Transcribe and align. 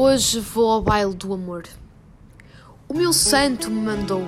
Hoje 0.00 0.38
vou 0.38 0.70
ao 0.70 0.80
baile 0.80 1.12
do 1.12 1.34
amor. 1.34 1.64
O 2.88 2.94
meu 2.94 3.12
santo 3.12 3.68
me 3.68 3.80
mandou 3.80 4.22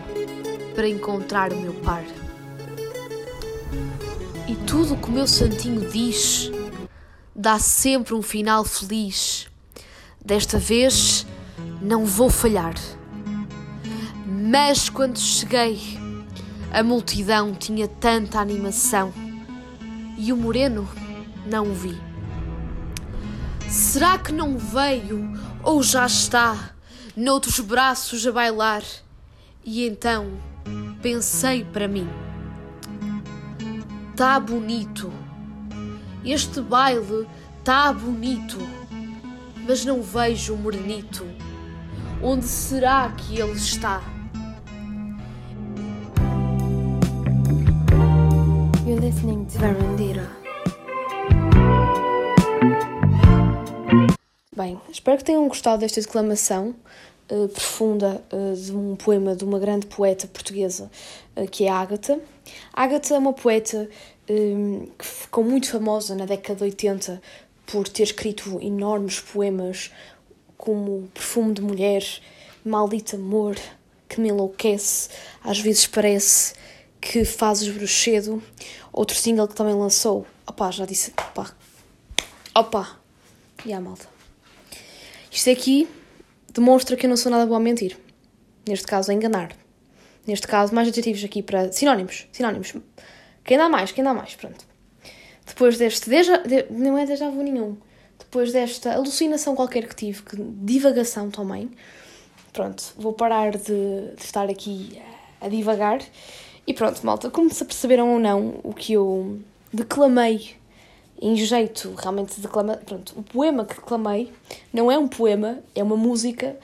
para 0.74 0.88
encontrar 0.88 1.52
o 1.52 1.60
meu 1.60 1.74
par. 1.74 2.02
E 4.48 4.56
tudo 4.66 4.94
o 4.94 4.96
que 4.96 5.08
o 5.08 5.12
meu 5.12 5.28
santinho 5.28 5.88
diz 5.88 6.50
dá 7.36 7.60
sempre 7.60 8.14
um 8.14 8.20
final 8.20 8.64
feliz. 8.64 9.46
Desta 10.20 10.58
vez 10.58 11.24
não 11.80 12.04
vou 12.04 12.28
falhar. 12.28 12.74
Mas 14.26 14.88
quando 14.88 15.20
cheguei, 15.20 15.78
a 16.72 16.82
multidão 16.82 17.54
tinha 17.54 17.86
tanta 17.86 18.40
animação 18.40 19.14
e 20.18 20.32
o 20.32 20.36
moreno 20.36 20.88
não 21.46 21.68
o 21.70 21.74
vi. 21.74 21.96
Será 23.68 24.18
que 24.18 24.32
não 24.32 24.58
veio 24.58 25.30
ou 25.62 25.82
já 25.82 26.06
está 26.06 26.70
noutros 27.16 27.60
braços 27.60 28.26
a 28.26 28.32
bailar? 28.32 28.82
E 29.64 29.86
então 29.86 30.32
pensei 31.02 31.64
para 31.64 31.88
mim: 31.88 32.08
tá 34.16 34.38
bonito, 34.40 35.12
este 36.24 36.60
baile 36.60 37.26
tá 37.64 37.92
bonito, 37.92 38.58
mas 39.66 39.84
não 39.84 40.02
vejo 40.02 40.54
o 40.54 40.58
morenito. 40.58 41.26
Onde 42.22 42.44
será 42.44 43.10
que 43.12 43.40
ele 43.40 43.52
está? 43.52 44.02
You're 48.86 49.00
listening 49.00 49.46
to 49.46 49.58
Verandira. 49.58 50.49
Bem, 54.60 54.78
espero 54.90 55.16
que 55.16 55.24
tenham 55.24 55.48
gostado 55.48 55.80
desta 55.80 56.02
declamação 56.02 56.74
uh, 57.32 57.48
profunda 57.48 58.22
uh, 58.30 58.54
de 58.54 58.76
um 58.76 58.94
poema 58.94 59.34
de 59.34 59.42
uma 59.42 59.58
grande 59.58 59.86
poeta 59.86 60.26
portuguesa 60.26 60.90
uh, 61.34 61.48
que 61.48 61.64
é 61.64 61.70
Ágata. 61.70 62.20
Ágata 62.70 63.14
é 63.14 63.18
uma 63.18 63.32
poeta 63.32 63.88
que 64.26 65.06
ficou 65.06 65.42
muito 65.42 65.70
famosa 65.70 66.14
na 66.14 66.26
década 66.26 66.58
de 66.58 66.64
80 66.64 67.22
por 67.64 67.88
ter 67.88 68.02
escrito 68.02 68.60
enormes 68.60 69.18
poemas 69.18 69.90
como 70.58 71.08
Perfume 71.14 71.54
de 71.54 71.62
Mulher, 71.62 72.04
Maldito 72.62 73.16
Amor, 73.16 73.56
que 74.10 74.20
me 74.20 74.28
enlouquece, 74.28 75.08
às 75.42 75.58
vezes 75.58 75.86
parece 75.86 76.52
que 77.00 77.24
fazes 77.24 77.66
bruxedo. 77.74 78.42
Outro 78.92 79.16
single 79.16 79.48
que 79.48 79.54
também 79.54 79.74
lançou, 79.74 80.26
opá, 80.46 80.70
já 80.70 80.84
disse, 80.84 81.14
opá, 81.30 81.50
opá, 82.54 83.00
e 83.64 83.72
a 83.72 83.80
malta. 83.80 84.19
Isto 85.30 85.50
aqui 85.50 85.88
demonstra 86.52 86.96
que 86.96 87.06
eu 87.06 87.10
não 87.10 87.16
sou 87.16 87.30
nada 87.30 87.46
boa 87.46 87.58
a 87.58 87.60
mentir. 87.60 87.96
Neste 88.66 88.86
caso, 88.86 89.10
a 89.10 89.14
enganar. 89.14 89.52
Neste 90.26 90.46
caso, 90.46 90.74
mais 90.74 90.88
adjetivos 90.88 91.24
aqui 91.24 91.42
para. 91.42 91.72
Sinónimos. 91.72 92.26
Sinónimos. 92.32 92.74
Quem 93.44 93.56
dá 93.56 93.68
mais? 93.68 93.92
Quem 93.92 94.04
dá 94.04 94.12
mais? 94.12 94.34
Pronto. 94.34 94.64
Depois 95.46 95.78
deste. 95.78 96.10
Deja, 96.10 96.38
de, 96.38 96.66
não 96.70 96.98
é 96.98 97.06
déjà 97.06 97.30
vu 97.30 97.42
nenhum. 97.42 97.76
Depois 98.18 98.52
desta 98.52 98.92
alucinação 98.92 99.56
qualquer 99.56 99.88
que 99.88 99.96
tive, 99.96 100.22
que 100.22 100.36
divagação 100.36 101.30
também. 101.30 101.70
Pronto, 102.52 102.92
vou 102.96 103.12
parar 103.12 103.56
de, 103.56 104.14
de 104.16 104.22
estar 104.22 104.48
aqui 104.48 105.00
a 105.40 105.48
divagar. 105.48 106.00
E 106.66 106.74
pronto, 106.74 107.04
malta, 107.04 107.30
como 107.30 107.52
se 107.52 107.64
perceberam 107.64 108.12
ou 108.12 108.18
não, 108.18 108.60
o 108.62 108.74
que 108.74 108.92
eu 108.92 109.40
declamei 109.72 110.54
em 111.20 111.36
jeito 111.36 111.94
realmente 111.96 112.36
de 112.36 112.40
declamar. 112.40 112.78
Pronto, 112.78 113.12
o 113.16 113.22
poema 113.22 113.64
que 113.64 113.74
declamei 113.74 114.32
não 114.72 114.90
é 114.90 114.98
um 114.98 115.06
poema, 115.06 115.58
é 115.74 115.82
uma 115.82 115.96
música 115.96 116.56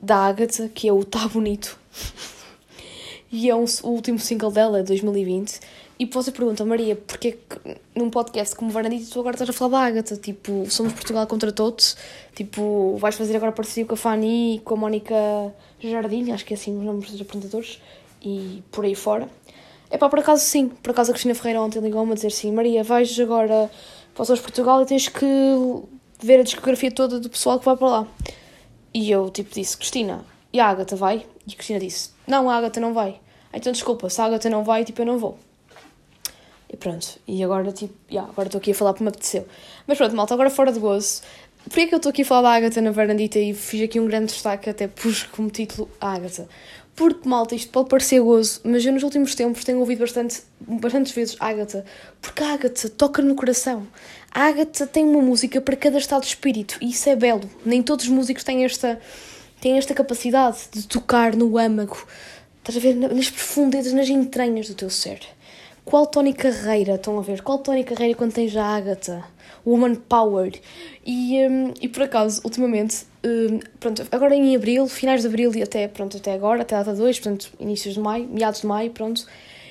da 0.00 0.16
Agatha, 0.16 0.68
que 0.68 0.88
é 0.88 0.92
o 0.92 1.04
Tá 1.04 1.28
Bonito. 1.28 1.78
e 3.30 3.50
é 3.50 3.54
um, 3.54 3.64
o 3.82 3.88
último 3.88 4.18
single 4.18 4.50
dela, 4.50 4.82
2020. 4.82 5.60
E 6.00 6.06
você 6.06 6.30
pergunta, 6.30 6.64
Maria, 6.64 6.94
porquê 6.94 7.32
que 7.32 7.76
num 7.92 8.08
podcast 8.08 8.54
como 8.54 8.70
Varandito 8.70 9.10
tu 9.10 9.18
agora 9.18 9.34
estás 9.34 9.50
a 9.50 9.52
falar 9.52 9.80
da 9.80 9.86
Agatha? 9.86 10.16
Tipo, 10.16 10.64
Somos 10.70 10.92
Portugal 10.92 11.26
contra 11.26 11.50
todos. 11.50 11.96
Tipo, 12.36 12.96
vais 12.98 13.16
fazer 13.16 13.34
agora 13.36 13.50
parceria 13.50 13.84
com 13.84 13.94
a 13.94 13.96
Fanny, 13.96 14.62
com 14.64 14.74
a 14.74 14.76
Mónica 14.76 15.14
Jardim, 15.80 16.30
acho 16.30 16.44
que 16.44 16.54
é 16.54 16.56
assim 16.56 16.78
os 16.78 16.84
nomes 16.84 17.10
dos 17.10 17.20
apresentadores, 17.20 17.80
e 18.22 18.62
por 18.70 18.84
aí 18.84 18.94
fora. 18.94 19.28
É 19.90 19.98
pá, 19.98 20.08
por 20.08 20.20
acaso 20.20 20.44
sim. 20.44 20.68
Por 20.68 20.90
acaso 20.90 21.10
a 21.10 21.14
Cristina 21.14 21.34
Ferreira 21.34 21.60
ontem 21.60 21.80
ligou-me 21.80 22.12
a 22.12 22.14
dizer 22.14 22.28
assim: 22.28 22.52
Maria, 22.52 22.84
vais 22.84 23.18
agora 23.18 23.70
para 24.24 24.34
os 24.34 24.40
Portugal 24.40 24.82
e 24.82 24.86
tens 24.86 25.08
que 25.08 25.26
ver 26.20 26.40
a 26.40 26.42
discografia 26.42 26.90
toda 26.90 27.20
do 27.20 27.30
pessoal 27.30 27.58
que 27.58 27.64
vai 27.64 27.76
para 27.76 27.88
lá. 27.88 28.06
E 28.92 29.10
eu, 29.10 29.30
tipo, 29.30 29.54
disse: 29.54 29.76
Cristina, 29.76 30.24
e 30.52 30.58
a 30.58 30.66
Agatha 30.66 30.96
vai? 30.96 31.24
E 31.46 31.52
a 31.52 31.54
Cristina 31.54 31.78
disse: 31.78 32.10
Não, 32.26 32.50
a 32.50 32.56
Agatha 32.56 32.80
não 32.80 32.92
vai. 32.92 33.20
Então, 33.52 33.72
desculpa, 33.72 34.10
se 34.10 34.20
a 34.20 34.24
Agatha 34.24 34.50
não 34.50 34.64
vai, 34.64 34.84
tipo, 34.84 35.00
eu 35.02 35.06
não 35.06 35.18
vou. 35.18 35.38
E 36.68 36.76
pronto, 36.76 37.18
e 37.26 37.42
agora, 37.42 37.72
tipo, 37.72 37.94
yeah, 38.10 38.28
agora 38.30 38.48
estou 38.48 38.58
aqui 38.58 38.72
a 38.72 38.74
falar 38.74 38.92
porque 38.92 39.04
me 39.04 39.08
apeteceu. 39.08 39.46
Mas 39.86 39.96
pronto, 39.96 40.14
malta, 40.16 40.34
agora 40.34 40.50
fora 40.50 40.72
de 40.72 40.80
gozo. 40.80 41.22
Porquê 41.64 41.82
é 41.82 41.86
que 41.86 41.94
eu 41.94 41.98
estou 41.98 42.10
aqui 42.10 42.22
a 42.22 42.24
falar 42.24 42.42
da 42.42 42.56
Agatha 42.56 42.80
na 42.80 42.90
varandita 42.90 43.38
e 43.38 43.54
fiz 43.54 43.82
aqui 43.82 44.00
um 44.00 44.06
grande 44.06 44.26
destaque, 44.26 44.68
até 44.68 44.88
pus 44.88 45.22
como 45.24 45.48
título 45.48 45.88
a 46.00 46.14
Agatha? 46.14 46.48
Porque, 46.98 47.28
malta, 47.28 47.54
isto 47.54 47.70
pode 47.70 47.88
parecer 47.88 48.20
gozo, 48.20 48.60
mas 48.64 48.84
eu 48.84 48.92
nos 48.92 49.04
últimos 49.04 49.32
tempos 49.36 49.64
tenho 49.64 49.78
ouvido 49.78 50.00
bastante, 50.00 50.42
bastantes 50.60 51.12
vezes 51.12 51.36
Ágata, 51.38 51.84
porque 52.20 52.42
a 52.42 52.54
Ágata 52.54 52.88
toca 52.88 53.22
no 53.22 53.36
coração. 53.36 53.86
A 54.32 54.46
Ágata 54.46 54.84
tem 54.84 55.04
uma 55.04 55.22
música 55.22 55.60
para 55.60 55.76
cada 55.76 55.96
estado 55.96 56.22
de 56.22 56.26
espírito 56.26 56.76
e 56.80 56.90
isso 56.90 57.08
é 57.08 57.14
belo. 57.14 57.48
Nem 57.64 57.84
todos 57.84 58.06
os 58.06 58.10
músicos 58.10 58.42
têm 58.42 58.64
esta, 58.64 59.00
têm 59.60 59.78
esta 59.78 59.94
capacidade 59.94 60.58
de 60.72 60.88
tocar 60.88 61.36
no 61.36 61.56
âmago, 61.56 62.04
estás 62.58 62.76
a 62.76 62.80
ver, 62.80 62.96
nas 62.96 63.30
profundezas, 63.30 63.92
nas 63.92 64.08
entranhas 64.08 64.66
do 64.66 64.74
teu 64.74 64.90
ser. 64.90 65.20
Qual 65.84 66.04
Tony 66.04 66.34
Carreira, 66.34 66.96
estão 66.96 67.16
a 67.16 67.22
ver? 67.22 67.42
Qual 67.42 67.58
Tony 67.58 67.84
Carreira 67.84 68.16
quando 68.16 68.32
tens 68.32 68.56
a 68.56 68.64
Ágata? 68.64 69.24
Woman 69.64 69.94
Power. 69.94 70.60
E, 71.06 71.46
um, 71.46 71.72
e 71.80 71.86
por 71.86 72.02
acaso, 72.02 72.40
ultimamente, 72.44 73.06
um, 73.24 73.58
pronto, 73.80 74.06
agora 74.10 74.34
em 74.34 74.54
abril, 74.54 74.86
finais 74.88 75.22
de 75.22 75.26
abril 75.26 75.54
e 75.54 75.62
até, 75.62 75.88
pronto, 75.88 76.16
até 76.16 76.32
agora, 76.32 76.62
até 76.62 76.76
a 76.76 76.82
data 76.82 76.96
2, 76.96 77.20
portanto, 77.20 77.52
inícios 77.58 77.94
de 77.94 78.00
maio, 78.00 78.28
meados 78.28 78.60
de 78.60 78.66
maio, 78.66 78.90
pronto, 78.90 79.26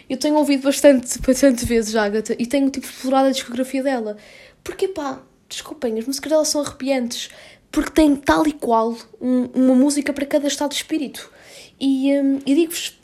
eu 0.10 0.18
tenho 0.18 0.36
ouvido 0.36 0.64
bastante, 0.64 1.20
bastante 1.26 1.66
vezes 1.66 1.96
a 1.96 2.04
Agatha 2.04 2.36
e 2.38 2.46
tenho, 2.46 2.70
tipo, 2.70 2.86
explorado 2.86 3.28
a 3.28 3.32
discografia 3.32 3.84
dela. 3.84 4.18
Porque, 4.64 4.88
pá, 4.88 5.22
desculpem, 5.48 5.98
as 5.98 6.06
músicas 6.06 6.32
dela 6.32 6.46
são 6.46 6.62
arrepiantes, 6.62 7.30
porque 7.72 7.92
tem 7.92 8.16
tal 8.16 8.48
e 8.48 8.54
qual 8.54 8.96
um, 9.22 9.50
uma 9.54 9.76
música 9.76 10.12
para 10.14 10.26
cada 10.26 10.48
estado 10.48 10.72
de 10.72 10.78
espírito. 10.78 11.32
E, 11.80 12.12
um, 12.20 12.40
e 12.46 12.56
digo-vos, 12.56 13.00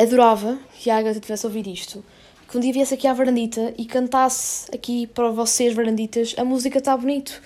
adorava 0.00 0.58
que 0.78 0.90
a 0.90 0.96
Agatha 0.96 1.20
tivesse 1.20 1.46
ouvido 1.46 1.68
isto 1.68 2.04
que 2.50 2.58
um 2.58 2.60
dia 2.60 2.72
viesse 2.72 2.92
aqui 2.92 3.06
à 3.06 3.12
varandita 3.12 3.72
e 3.78 3.84
cantasse 3.84 4.68
aqui 4.74 5.06
para 5.06 5.30
vocês, 5.30 5.72
varanditas, 5.72 6.34
a 6.36 6.44
música 6.44 6.78
está 6.78 6.96
bonito. 6.96 7.40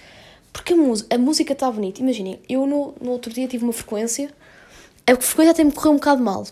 Porque 0.55 0.73
a, 0.73 0.77
a 1.17 1.19
música 1.19 1.53
está 1.53 1.71
bonita. 1.71 2.01
Imaginem, 2.01 2.41
eu 2.49 2.65
no, 2.65 2.95
no 3.01 3.11
outro 3.11 3.31
dia 3.31 3.47
tive 3.49 3.65
uma 3.65 3.73
frequência, 3.73 4.33
a 5.05 5.17
frequência 5.17 5.51
até 5.51 5.65
me 5.65 5.73
correu 5.73 5.93
um 5.93 5.97
bocado 5.97 6.23
mal. 6.23 6.47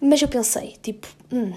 Mas 0.00 0.20
eu 0.20 0.28
pensei, 0.28 0.74
tipo, 0.82 1.06
hum, 1.32 1.54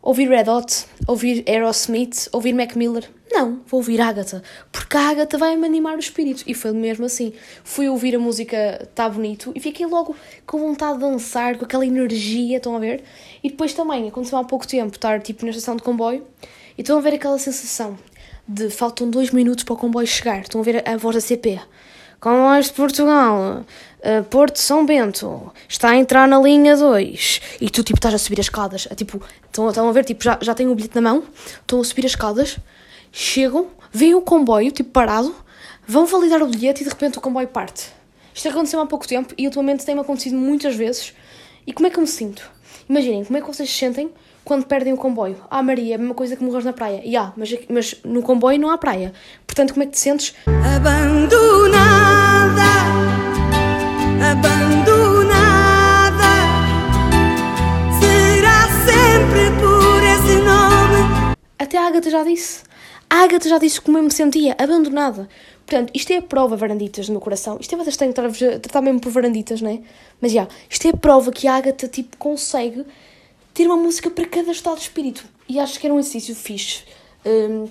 ouvir 0.00 0.28
Red 0.28 0.48
Hot, 0.48 0.86
ouvir 1.06 1.44
Aerosmith, 1.46 2.28
ouvir 2.32 2.54
Mac 2.54 2.76
Miller. 2.76 3.10
Não, 3.30 3.60
vou 3.66 3.80
ouvir 3.80 4.00
Agatha, 4.00 4.40
porque 4.70 4.96
a 4.96 5.10
Agatha 5.10 5.36
vai-me 5.36 5.66
animar 5.66 5.96
o 5.96 5.98
espírito. 5.98 6.44
E 6.46 6.54
foi 6.54 6.72
mesmo 6.72 7.04
assim. 7.04 7.32
Fui 7.64 7.88
ouvir 7.88 8.14
a 8.14 8.20
música 8.20 8.88
Tá 8.94 9.08
Bonito 9.08 9.52
e 9.54 9.58
fiquei 9.58 9.84
logo 9.84 10.14
com 10.46 10.58
vontade 10.58 10.94
de 10.94 11.00
dançar, 11.00 11.58
com 11.58 11.64
aquela 11.64 11.84
energia, 11.84 12.58
estão 12.58 12.76
a 12.76 12.78
ver? 12.78 13.02
E 13.42 13.50
depois 13.50 13.74
também, 13.74 14.08
aconteceu 14.08 14.38
há 14.38 14.44
pouco 14.44 14.66
tempo, 14.66 14.94
estar 14.94 15.20
tipo 15.20 15.44
na 15.44 15.50
estação 15.50 15.74
de 15.74 15.82
comboio 15.82 16.24
e 16.78 16.82
estão 16.82 16.96
a 16.96 17.00
ver 17.00 17.14
aquela 17.14 17.38
sensação 17.38 17.98
de 18.46 18.70
faltam 18.70 19.10
dois 19.10 19.30
minutos 19.30 19.64
para 19.64 19.74
o 19.74 19.76
comboio 19.76 20.06
chegar. 20.06 20.40
Estão 20.40 20.60
a 20.60 20.64
ver 20.64 20.88
a 20.88 20.96
voz 20.96 21.16
da 21.16 21.20
CP. 21.20 21.60
Comboios 22.20 22.66
de 22.66 22.72
Portugal, 22.72 23.64
uh, 24.00 24.24
Porto 24.24 24.58
São 24.58 24.86
Bento, 24.86 25.52
está 25.68 25.90
a 25.90 25.96
entrar 25.96 26.26
na 26.26 26.38
linha 26.40 26.76
2. 26.76 27.40
E 27.60 27.68
tu, 27.68 27.82
tipo, 27.82 27.98
estás 27.98 28.14
a 28.14 28.18
subir 28.18 28.40
as 28.40 28.46
escadas. 28.46 28.88
tipo, 28.96 29.20
estão, 29.44 29.68
estão 29.68 29.88
a 29.88 29.92
ver, 29.92 30.04
tipo, 30.04 30.24
já, 30.24 30.38
já 30.40 30.54
tenho 30.54 30.72
o 30.72 30.74
bilhete 30.74 30.94
na 30.94 31.12
mão, 31.12 31.24
estão 31.60 31.80
a 31.80 31.84
subir 31.84 32.06
as 32.06 32.12
escadas 32.12 32.58
chegam, 33.16 33.68
veem 33.90 34.14
o 34.14 34.20
comboio, 34.20 34.70
tipo 34.70 34.90
parado, 34.90 35.34
vão 35.88 36.04
validar 36.04 36.42
o 36.42 36.46
bilhete 36.46 36.82
e 36.82 36.84
de 36.84 36.90
repente 36.90 37.16
o 37.16 37.20
comboio 37.20 37.48
parte. 37.48 37.90
Isto 38.34 38.50
aconteceu 38.50 38.78
há 38.78 38.86
pouco 38.86 39.08
tempo 39.08 39.32
e 39.38 39.46
ultimamente 39.46 39.86
tem-me 39.86 40.02
acontecido 40.02 40.36
muitas 40.36 40.74
vezes. 40.74 41.14
E 41.66 41.72
como 41.72 41.86
é 41.86 41.90
que 41.90 41.96
eu 41.96 42.02
me 42.02 42.06
sinto? 42.06 42.48
Imaginem, 42.86 43.24
como 43.24 43.38
é 43.38 43.40
que 43.40 43.46
vocês 43.46 43.70
se 43.70 43.74
sentem 43.74 44.10
quando 44.46 44.64
perdem 44.64 44.92
o 44.92 44.96
comboio? 44.96 45.36
Ah, 45.50 45.60
Maria, 45.60 45.94
é 45.94 45.96
a 45.96 45.98
mesma 45.98 46.14
coisa 46.14 46.36
que 46.36 46.44
morres 46.44 46.64
na 46.64 46.72
praia. 46.72 47.02
E 47.04 47.16
ah, 47.16 47.32
mas, 47.36 47.52
mas 47.68 47.96
no 48.04 48.22
comboio 48.22 48.60
não 48.60 48.70
há 48.70 48.78
praia. 48.78 49.12
Portanto, 49.44 49.72
como 49.74 49.82
é 49.82 49.86
que 49.86 49.92
te 49.92 49.98
sentes? 49.98 50.36
Abandonada, 50.46 51.82
abandonada, 54.30 55.34
será 57.98 58.68
sempre 58.86 59.50
por 59.60 60.00
esse 60.04 60.36
nome. 60.44 61.34
Até 61.58 61.76
a 61.76 61.88
Agatha 61.88 62.08
já 62.08 62.22
disse. 62.22 62.62
A 63.10 63.24
Agatha 63.24 63.48
já 63.48 63.58
disse 63.58 63.80
como 63.80 63.98
eu 63.98 64.04
me 64.04 64.12
sentia, 64.12 64.54
abandonada. 64.60 65.28
Portanto, 65.66 65.90
isto 65.92 66.12
é 66.12 66.18
a 66.18 66.22
prova, 66.22 66.56
varanditas, 66.56 67.06
do 67.06 67.12
meu 67.12 67.20
coração. 67.20 67.58
Isto 67.60 67.74
é 67.74 67.78
bastante 67.78 68.10
estar-vos 68.10 68.40
a 68.40 68.60
tratar 68.60 68.80
mesmo 68.80 69.00
por 69.00 69.10
varanditas, 69.10 69.60
não 69.60 69.72
é? 69.72 69.80
Mas 70.20 70.30
já, 70.30 70.46
isto 70.70 70.86
é 70.86 70.90
a 70.90 70.96
prova 70.96 71.32
que 71.32 71.48
a 71.48 71.56
Agatha, 71.56 71.88
tipo, 71.88 72.16
consegue 72.16 72.86
ter 73.56 73.66
uma 73.66 73.76
música 73.76 74.10
para 74.10 74.26
cada 74.26 74.52
estado 74.52 74.76
de 74.76 74.82
espírito. 74.82 75.24
E 75.48 75.58
acho 75.58 75.80
que 75.80 75.86
era 75.86 75.94
um 75.94 75.98
exercício 75.98 76.36
fixe. 76.36 76.84
Hum, 77.24 77.66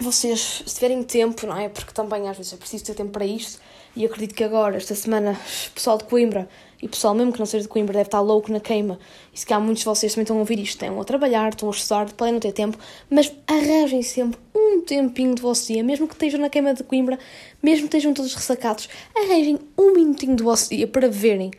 vocês, 0.00 0.62
se 0.64 0.74
tiverem 0.74 1.02
tempo, 1.02 1.46
não 1.46 1.54
é? 1.54 1.68
Porque 1.68 1.92
também 1.92 2.26
às 2.26 2.38
vezes 2.38 2.54
é 2.54 2.56
preciso 2.56 2.86
ter 2.86 2.94
tempo 2.94 3.10
para 3.10 3.26
isto. 3.26 3.60
E 3.94 4.06
acredito 4.06 4.34
que 4.34 4.42
agora, 4.42 4.78
esta 4.78 4.94
semana, 4.94 5.38
o 5.68 5.72
pessoal 5.72 5.98
de 5.98 6.04
Coimbra 6.04 6.48
e 6.82 6.86
o 6.86 6.88
pessoal 6.88 7.14
mesmo 7.14 7.34
que 7.34 7.38
não 7.38 7.44
seja 7.44 7.64
de 7.64 7.68
Coimbra 7.68 7.92
deve 7.92 8.08
estar 8.08 8.20
louco 8.20 8.50
na 8.50 8.60
queima. 8.60 8.98
E 9.32 9.38
se 9.38 9.44
calhar 9.44 9.62
muitos 9.62 9.80
de 9.80 9.84
vocês 9.84 10.14
também 10.14 10.22
estão 10.22 10.36
a 10.36 10.40
ouvir 10.40 10.58
isto, 10.58 10.82
estão 10.82 10.98
a 10.98 11.04
trabalhar, 11.04 11.50
estão 11.50 11.68
a 11.68 11.72
estudar, 11.72 12.10
podem 12.14 12.32
não 12.32 12.40
ter 12.40 12.52
tempo, 12.52 12.78
mas 13.10 13.30
arranjem 13.46 14.02
sempre 14.02 14.40
um 14.54 14.80
tempinho 14.80 15.34
do 15.34 15.42
vosso 15.42 15.70
dia, 15.70 15.84
mesmo 15.84 16.08
que 16.08 16.14
estejam 16.14 16.40
na 16.40 16.48
queima 16.48 16.72
de 16.72 16.82
Coimbra, 16.82 17.18
mesmo 17.62 17.88
que 17.88 17.96
estejam 17.96 18.14
todos 18.14 18.34
ressacados, 18.34 18.88
arranjem 19.14 19.58
um 19.76 19.92
minutinho 19.92 20.34
do 20.34 20.44
vosso 20.44 20.70
dia 20.70 20.86
para 20.86 21.10
verem 21.10 21.50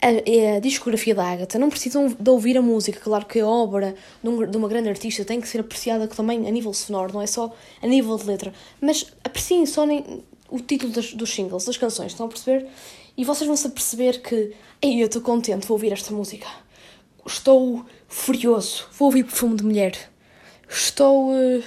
a, 0.00 0.56
a, 0.56 0.60
discografia 0.60 1.14
da 1.14 1.24
Agatha. 1.24 1.58
Não 1.58 1.68
precisam 1.68 2.08
de 2.08 2.30
ouvir 2.30 2.56
a 2.56 2.62
música, 2.62 3.00
claro 3.00 3.26
que 3.26 3.40
a 3.40 3.46
obra 3.46 3.94
de, 4.22 4.28
um, 4.28 4.46
de, 4.50 4.56
uma 4.56 4.68
grande 4.68 4.88
artista 4.88 5.24
tem 5.24 5.40
que 5.40 5.48
ser 5.48 5.60
apreciada 5.60 6.06
também 6.06 6.46
a 6.46 6.50
nível 6.50 6.72
sonoro, 6.72 7.12
não 7.12 7.22
é 7.22 7.26
só 7.26 7.54
a 7.82 7.86
nível 7.86 8.16
de 8.16 8.24
letra, 8.24 8.52
mas 8.80 9.06
apreciem 9.24 9.66
só 9.66 9.84
nem, 9.84 10.22
o 10.48 10.60
título 10.60 10.92
dos, 10.92 11.30
singles, 11.30 11.64
das 11.64 11.76
canções, 11.76 12.12
estão 12.12 12.26
a 12.26 12.28
perceber? 12.28 12.66
E 13.16 13.24
vocês 13.24 13.46
vão-se 13.46 13.66
a 13.66 13.70
perceber 13.70 14.22
que, 14.22 14.54
ei, 14.80 15.02
eu 15.02 15.06
estou 15.06 15.20
contente, 15.20 15.66
vou 15.66 15.74
ouvir 15.74 15.92
esta 15.92 16.12
música. 16.14 16.46
Estou 17.26 17.84
furioso, 18.06 18.86
vou 18.92 19.06
ouvir 19.06 19.24
Perfume 19.24 19.56
de 19.56 19.64
Mulher. 19.64 20.10
Estou 20.68 21.32
uh, 21.32 21.62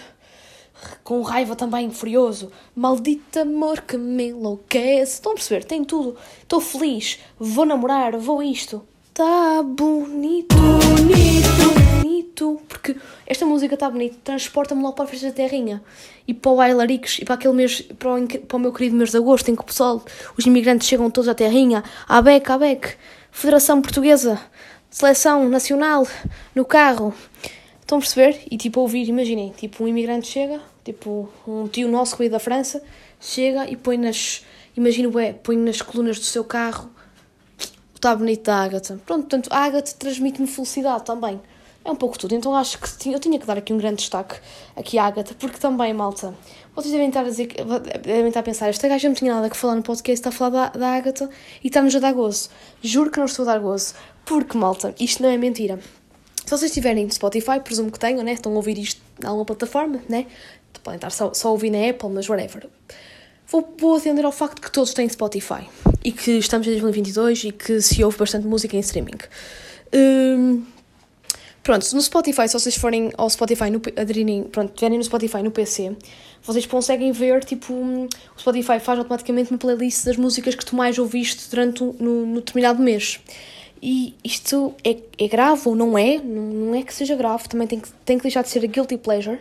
com 1.03 1.21
raiva 1.21 1.55
também, 1.55 1.89
furioso. 1.89 2.51
Maldito 2.75 3.39
amor 3.39 3.81
que 3.81 3.97
me 3.97 4.29
enlouquece. 4.29 5.13
Estão 5.13 5.31
a 5.31 5.35
perceber? 5.35 5.63
Tem 5.63 5.83
tudo. 5.83 6.15
Estou 6.41 6.61
feliz, 6.61 7.19
vou 7.39 7.65
namorar, 7.65 8.17
vou 8.17 8.41
isto. 8.41 8.81
Tá 9.13 9.61
bonito. 9.63 10.55
Bonito 10.55 12.01
bonito, 12.41 12.61
porque 12.67 12.95
esta 13.27 13.45
música 13.45 13.73
está 13.73 13.89
bonita, 13.89 14.17
transporta-me 14.23 14.81
logo 14.81 14.95
para 14.95 15.05
a 15.05 15.07
festa 15.07 15.27
da 15.27 15.33
terrinha 15.33 15.83
e 16.27 16.33
para 16.33 16.51
o 16.51 16.55
Bailaricos 16.55 17.19
e 17.19 17.25
para 17.25 17.35
aquele 17.35 17.53
mês, 17.53 17.81
para 17.81 18.15
o, 18.15 18.27
para 18.27 18.57
o 18.57 18.59
meu 18.59 18.73
querido 18.73 18.95
mês 18.95 19.11
de 19.11 19.17
agosto, 19.17 19.49
em 19.49 19.55
que 19.55 19.61
o 19.61 19.65
pessoal, 19.65 20.03
os 20.37 20.45
imigrantes 20.45 20.87
chegam 20.87 21.09
todos 21.09 21.27
à 21.27 21.35
terrinha, 21.35 21.83
à 22.07 22.21
BEC, 22.21 22.49
à 22.49 22.57
BEC, 22.57 22.95
Federação 23.31 23.81
Portuguesa, 23.81 24.41
Seleção 24.89 25.47
Nacional, 25.49 26.07
no 26.55 26.65
carro. 26.65 27.13
Estão 27.79 27.97
a 27.97 28.01
perceber? 28.01 28.41
E 28.49 28.57
tipo, 28.57 28.79
ouvir, 28.79 29.07
imaginem, 29.07 29.51
tipo, 29.51 29.83
um 29.83 29.87
imigrante 29.87 30.27
chega, 30.27 30.61
tipo, 30.91 31.29
um 31.47 31.67
tio 31.67 31.87
nosso 31.87 32.13
que 32.13 32.19
veio 32.19 32.31
da 32.31 32.39
França, 32.39 32.81
chega 33.19 33.69
e 33.69 33.75
põe 33.75 33.97
nas, 33.97 34.45
imagino, 34.75 35.17
é, 35.19 35.33
põe 35.33 35.55
nas 35.57 35.81
colunas 35.81 36.19
do 36.19 36.25
seu 36.25 36.43
carro 36.43 36.89
está 38.01 38.15
bonito 38.15 38.43
da 38.43 38.63
Agatha. 38.63 38.99
Pronto, 39.05 39.21
portanto, 39.21 39.49
a 39.51 39.59
Agatha 39.59 39.95
transmite-me 39.97 40.47
felicidade 40.47 41.05
também. 41.05 41.39
É 41.85 41.91
um 41.91 41.95
pouco 41.95 42.17
tudo. 42.17 42.35
Então 42.35 42.55
acho 42.55 42.79
que 42.79 42.97
tinha, 42.97 43.15
eu 43.15 43.19
tinha 43.19 43.39
que 43.39 43.45
dar 43.45 43.57
aqui 43.57 43.71
um 43.71 43.77
grande 43.77 43.97
destaque 43.97 44.35
aqui 44.75 44.97
à 44.97 45.05
Agatha, 45.05 45.35
porque 45.39 45.57
também, 45.57 45.93
malta, 45.93 46.33
vocês 46.75 46.91
devem 46.91 47.07
estar 47.07 47.21
a, 47.21 47.23
dizer, 47.23 47.47
devem 48.01 48.27
estar 48.27 48.39
a 48.41 48.43
pensar, 48.43 48.69
esta 48.69 48.87
gaja 48.87 49.07
não 49.07 49.15
tinha 49.15 49.33
nada 49.33 49.49
que 49.49 49.57
falar 49.57 49.75
no 49.75 49.83
podcast, 49.83 50.13
está 50.13 50.29
a 50.29 50.31
falar 50.31 50.49
da, 50.49 50.79
da 50.79 50.87
Agatha 50.95 51.29
e 51.63 51.67
está-nos 51.67 51.95
a 51.95 51.99
dar 51.99 52.13
gozo. 52.13 52.49
Juro 52.81 53.11
que 53.11 53.19
não 53.19 53.25
estou 53.25 53.43
a 53.43 53.53
dar 53.53 53.59
gozo, 53.59 53.93
porque, 54.25 54.57
malta, 54.57 54.93
isto 54.99 55.21
não 55.23 55.29
é 55.29 55.37
mentira. 55.37 55.79
Se 56.45 56.49
vocês 56.49 56.71
estiverem 56.71 57.05
no 57.05 57.11
Spotify, 57.11 57.59
presumo 57.63 57.91
que 57.91 57.99
tenham, 57.99 58.23
né? 58.23 58.33
Estão 58.33 58.51
a 58.51 58.55
ouvir 58.55 58.77
isto 58.77 59.01
em 59.23 59.27
alguma 59.27 59.45
plataforma, 59.45 60.01
né? 60.09 60.25
Podem 60.83 60.97
estar 60.97 61.09
só, 61.09 61.33
só 61.33 61.55
a 61.55 61.69
na 61.69 61.89
Apple, 61.89 62.09
mas 62.09 62.29
whatever. 62.29 62.67
Vou, 63.47 63.75
vou 63.77 63.97
atender 63.97 64.25
ao 64.25 64.31
facto 64.31 64.61
que 64.61 64.71
todos 64.71 64.93
têm 64.93 65.07
Spotify 65.09 65.67
e 66.03 66.11
que 66.11 66.31
estamos 66.31 66.65
em 66.67 66.71
2022 66.71 67.43
e 67.43 67.51
que 67.51 67.81
se 67.81 68.03
ouve 68.03 68.17
bastante 68.17 68.47
música 68.47 68.75
em 68.75 68.79
streaming. 68.79 69.17
Hum, 69.93 70.63
Pronto, 71.63 71.85
no 71.93 72.01
Spotify, 72.01 72.47
se 72.47 72.53
vocês 72.53 72.75
forem 72.75 73.11
ao 73.15 73.29
Spotify, 73.29 73.69
no, 73.69 73.79
aderirem, 73.95 74.43
pronto, 74.45 74.73
tiverem 74.73 74.97
no 74.97 75.03
Spotify 75.03 75.43
no 75.43 75.51
PC, 75.51 75.95
vocês 76.41 76.65
conseguem 76.65 77.11
ver, 77.11 77.43
tipo, 77.43 77.71
o 77.71 78.09
Spotify 78.35 78.79
faz 78.79 78.97
automaticamente 78.97 79.51
uma 79.51 79.59
playlist 79.59 80.05
das 80.05 80.17
músicas 80.17 80.55
que 80.55 80.65
tu 80.65 80.75
mais 80.75 80.97
ouviste 80.97 81.51
durante 81.51 81.83
no, 81.83 82.25
no 82.25 82.35
determinado 82.39 82.81
mês. 82.81 83.19
E 83.79 84.15
isto 84.23 84.73
é, 84.83 84.97
é 85.19 85.27
grave 85.27 85.61
ou 85.65 85.75
não 85.75 85.95
é? 85.95 86.17
Não, 86.17 86.41
não 86.41 86.75
é 86.75 86.81
que 86.81 86.93
seja 86.93 87.15
grave, 87.15 87.47
também 87.47 87.67
tem 87.67 87.79
que, 87.79 87.89
tem 88.05 88.17
que 88.17 88.23
deixar 88.23 88.41
de 88.41 88.49
ser 88.49 88.63
a 88.63 88.67
guilty 88.67 88.97
pleasure. 88.97 89.39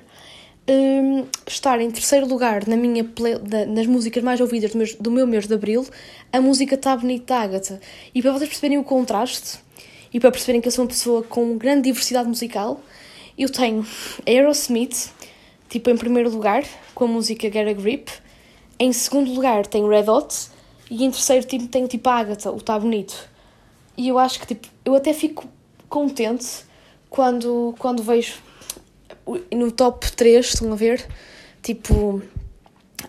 Um, 0.69 1.27
estar 1.47 1.81
em 1.81 1.91
terceiro 1.91 2.27
lugar 2.27 2.67
na 2.69 2.77
minha 2.77 3.03
play, 3.03 3.35
nas 3.67 3.87
músicas 3.87 4.23
mais 4.23 4.41
ouvidas 4.41 4.71
do 4.71 4.79
meu, 4.79 4.87
do 5.01 5.11
meu 5.11 5.27
mês 5.27 5.47
de 5.47 5.55
abril, 5.55 5.85
a 6.33 6.41
música 6.41 6.77
Tá 6.77 6.97
Bonita 6.97 7.35
Agatha. 7.35 7.81
E 8.15 8.23
para 8.23 8.33
vocês 8.33 8.49
perceberem 8.49 8.79
o 8.79 8.85
contraste, 8.85 9.59
e 10.13 10.21
para 10.21 10.31
perceberem 10.31 10.61
que 10.61 10.69
eu 10.69 10.73
sou 10.73 10.85
uma 10.85 10.89
pessoa 10.89 11.23
com 11.23 11.57
grande 11.57 11.83
diversidade 11.83 12.29
musical, 12.29 12.81
eu 13.39 13.51
tenho 13.51 13.87
Aerosmith, 14.27 15.11
tipo 15.69 15.89
em 15.89 15.97
primeiro 15.97 16.31
lugar, 16.31 16.63
com 16.95 17.05
a 17.05 17.09
música 17.09 17.51
Get 17.51 17.69
a 17.69 17.73
Grip. 17.73 18.11
Em 18.79 18.93
segundo 18.93 19.33
lugar 19.33 19.67
tenho 19.67 19.89
Red 19.89 20.11
Hot. 20.11 20.51
E 20.91 21.05
em 21.05 21.11
terceiro 21.11 21.47
tipo, 21.47 21.69
tenho 21.69 21.87
tipo 21.87 22.09
a 22.09 22.17
Agatha, 22.17 22.51
o 22.51 22.61
Tá 22.61 22.79
Bonito. 22.79 23.29
E 23.97 24.09
eu 24.09 24.19
acho 24.19 24.41
que 24.41 24.47
tipo, 24.49 24.69
eu 24.85 24.95
até 24.95 25.13
fico 25.13 25.49
contente 25.89 26.65
quando, 27.09 27.75
quando 27.79 28.03
vejo 28.03 28.35
no 29.53 29.71
top 29.71 30.11
3, 30.13 30.47
estão 30.47 30.73
a 30.73 30.77
ver, 30.77 31.07
tipo 31.63 32.23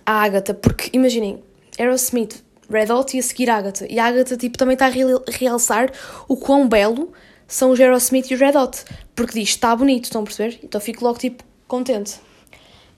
a 0.06 0.24
Agatha, 0.24 0.54
porque 0.54 0.90
imaginem, 0.94 1.42
Aerosmith, 1.78 2.44
Red 2.70 2.92
Hot 2.92 3.16
e 3.16 3.20
a 3.20 3.24
seguir 3.24 3.50
Agatha. 3.50 3.86
E 3.90 4.00
a 4.00 4.06
Agatha 4.06 4.38
tipo, 4.38 4.58
também 4.58 4.74
está 4.74 4.88
a 4.88 5.32
realçar 5.32 5.92
o 6.28 6.38
quão 6.38 6.68
belo 6.68 7.12
são 7.48 7.72
os 7.72 7.80
Aerosmith 7.80 8.32
e 8.32 8.36
os 8.36 8.40
Red 8.40 8.58
Hot. 8.58 8.84
Porque 9.16 9.40
diz, 9.40 9.50
está 9.50 9.76
bonito, 9.76 10.06
estão 10.06 10.22
a 10.22 10.24
perceber? 10.24 10.60
Então 10.64 10.80
fico 10.80 11.04
logo 11.04 11.20
tipo 11.20 11.44
contente. 11.68 12.20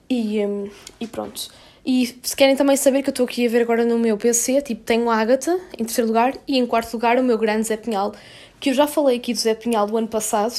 E, 0.08 0.44
um, 0.46 0.70
e 1.00 1.06
pronto. 1.06 1.48
E 1.84 2.18
se 2.22 2.34
querem 2.34 2.56
também 2.56 2.76
saber 2.76 3.02
que 3.02 3.10
eu 3.10 3.12
estou 3.12 3.26
aqui 3.26 3.46
a 3.46 3.50
ver 3.50 3.62
agora 3.62 3.84
no 3.84 3.98
meu 3.98 4.16
PC, 4.16 4.62
tipo, 4.62 4.82
tenho 4.84 5.10
a 5.10 5.16
Agatha 5.16 5.60
em 5.78 5.84
terceiro 5.84 6.08
lugar 6.08 6.34
e 6.48 6.56
em 6.56 6.66
quarto 6.66 6.92
lugar 6.94 7.18
o 7.18 7.22
meu 7.22 7.36
grande 7.36 7.64
Zé 7.64 7.76
Pinhal, 7.76 8.14
que 8.58 8.70
eu 8.70 8.74
já 8.74 8.86
falei 8.86 9.18
aqui 9.18 9.34
do 9.34 9.38
Zé 9.38 9.54
Pinhal 9.54 9.86
do 9.86 9.96
ano 9.96 10.08
passado, 10.08 10.54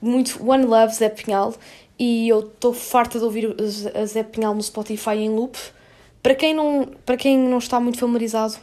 muito 0.00 0.42
One 0.48 0.64
Love 0.64 0.94
Zé 0.94 1.10
Pinhal, 1.10 1.54
e 1.98 2.28
eu 2.28 2.40
estou 2.40 2.72
farta 2.72 3.18
de 3.18 3.24
ouvir 3.24 3.54
a 3.94 4.06
Zé 4.06 4.22
Pinhal 4.22 4.54
no 4.54 4.62
Spotify 4.62 5.16
em 5.16 5.30
loop. 5.30 5.56
Para 6.22 6.34
quem 6.34 6.54
não, 6.54 6.88
para 7.04 7.16
quem 7.16 7.38
não 7.38 7.58
está 7.58 7.78
muito 7.78 7.98
familiarizado 7.98 8.54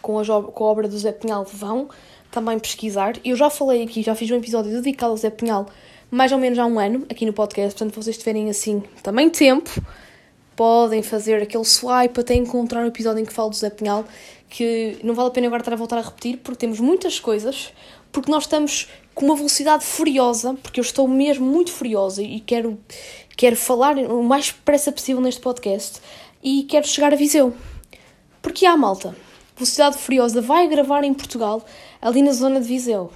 com 0.00 0.18
a, 0.18 0.24
com 0.24 0.64
a 0.64 0.66
obra 0.68 0.88
do 0.88 0.98
Zé 0.98 1.12
Pinhal, 1.12 1.44
vão 1.44 1.88
também 2.30 2.58
pesquisar. 2.58 3.14
Eu 3.24 3.36
já 3.36 3.50
falei 3.50 3.82
aqui, 3.82 4.02
já 4.02 4.14
fiz 4.14 4.30
um 4.30 4.36
episódio 4.36 4.70
dedicado 4.70 5.12
ao 5.12 5.16
Zé 5.16 5.30
Pinhal 5.30 5.66
mais 6.10 6.32
ou 6.32 6.38
menos 6.38 6.58
há 6.58 6.66
um 6.66 6.78
ano, 6.78 7.06
aqui 7.08 7.24
no 7.24 7.32
podcast, 7.32 7.78
portanto, 7.78 8.02
vocês 8.02 8.18
tiverem 8.18 8.50
assim 8.50 8.82
também 9.02 9.30
tempo, 9.30 9.70
podem 10.56 11.02
fazer 11.02 11.40
aquele 11.40 11.64
swipe 11.64 12.20
até 12.20 12.34
encontrar 12.34 12.84
o 12.84 12.88
episódio 12.88 13.22
em 13.22 13.24
que 13.24 13.32
falo 13.32 13.50
do 13.50 13.56
Zé 13.56 13.70
Pinhal, 13.70 14.04
que 14.48 14.98
não 15.04 15.14
vale 15.14 15.28
a 15.28 15.30
pena 15.30 15.46
agora 15.46 15.62
estar 15.62 15.72
a 15.72 15.76
voltar 15.76 15.98
a 15.98 16.02
repetir, 16.02 16.38
porque 16.38 16.58
temos 16.58 16.80
muitas 16.80 17.20
coisas, 17.20 17.72
porque 18.10 18.30
nós 18.30 18.42
estamos 18.42 18.88
com 19.20 19.26
uma 19.26 19.36
velocidade 19.36 19.84
furiosa, 19.84 20.54
porque 20.62 20.80
eu 20.80 20.82
estou 20.82 21.06
mesmo 21.06 21.44
muito 21.44 21.70
furiosa 21.70 22.22
e 22.22 22.40
quero, 22.40 22.80
quero 23.36 23.54
falar 23.54 23.98
o 23.98 24.22
mais 24.22 24.46
depressa 24.46 24.90
possível 24.90 25.20
neste 25.20 25.42
podcast 25.42 26.00
e 26.42 26.62
quero 26.62 26.88
chegar 26.88 27.12
a 27.12 27.16
Viseu. 27.16 27.52
Porque 28.40 28.64
há 28.64 28.74
malta. 28.78 29.14
Velocidade 29.54 29.98
Furiosa 29.98 30.40
vai 30.40 30.66
gravar 30.68 31.04
em 31.04 31.12
Portugal, 31.12 31.62
ali 32.00 32.22
na 32.22 32.32
zona 32.32 32.62
de 32.62 32.66
Viseu. 32.66 33.12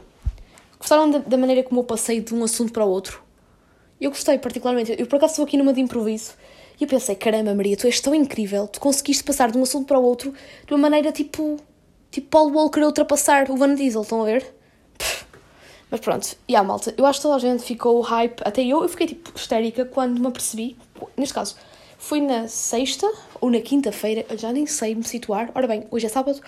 Gostaram 0.78 1.10
da, 1.10 1.20
da 1.20 1.38
maneira 1.38 1.62
como 1.62 1.80
eu 1.80 1.84
passei 1.84 2.20
de 2.20 2.34
um 2.34 2.44
assunto 2.44 2.70
para 2.70 2.84
o 2.84 2.90
outro? 2.90 3.22
Eu 3.98 4.10
gostei 4.10 4.38
particularmente. 4.38 4.94
Eu 4.98 5.06
por 5.06 5.16
acaso 5.16 5.32
estou 5.32 5.46
aqui 5.46 5.56
numa 5.56 5.72
de 5.72 5.80
improviso 5.80 6.34
e 6.78 6.84
eu 6.84 6.88
pensei, 6.88 7.14
caramba 7.14 7.54
Maria, 7.54 7.78
tu 7.78 7.86
és 7.86 7.98
tão 7.98 8.14
incrível, 8.14 8.68
tu 8.68 8.78
conseguiste 8.78 9.24
passar 9.24 9.50
de 9.50 9.56
um 9.56 9.62
assunto 9.62 9.86
para 9.86 9.98
o 9.98 10.02
outro 10.02 10.34
de 10.66 10.74
uma 10.74 10.80
maneira 10.82 11.10
tipo. 11.10 11.56
Tipo 12.10 12.28
Paul 12.28 12.52
Walker 12.52 12.82
ultrapassar 12.82 13.50
o 13.50 13.56
Van 13.56 13.74
Diesel, 13.74 14.02
estão 14.02 14.20
a 14.20 14.26
ver? 14.26 14.54
Mas 15.94 16.00
pronto, 16.00 16.36
e 16.48 16.56
a 16.56 16.62
malta, 16.64 16.92
eu 16.98 17.06
acho 17.06 17.20
que 17.20 17.22
toda 17.22 17.36
a 17.36 17.38
gente 17.38 17.62
ficou 17.62 18.00
hype, 18.00 18.40
até 18.44 18.64
eu, 18.64 18.82
eu 18.82 18.88
fiquei 18.88 19.06
tipo 19.06 19.30
histérica 19.32 19.84
quando 19.84 20.18
me 20.18 20.26
apercebi, 20.26 20.76
neste 21.16 21.32
caso, 21.32 21.54
foi 21.96 22.20
na 22.20 22.48
sexta 22.48 23.08
ou 23.40 23.48
na 23.48 23.60
quinta-feira, 23.60 24.26
já 24.36 24.52
nem 24.52 24.66
sei 24.66 24.96
me 24.96 25.04
situar. 25.04 25.52
Ora 25.54 25.68
bem, 25.68 25.86
hoje 25.92 26.06
é 26.06 26.08
sábado. 26.08 26.40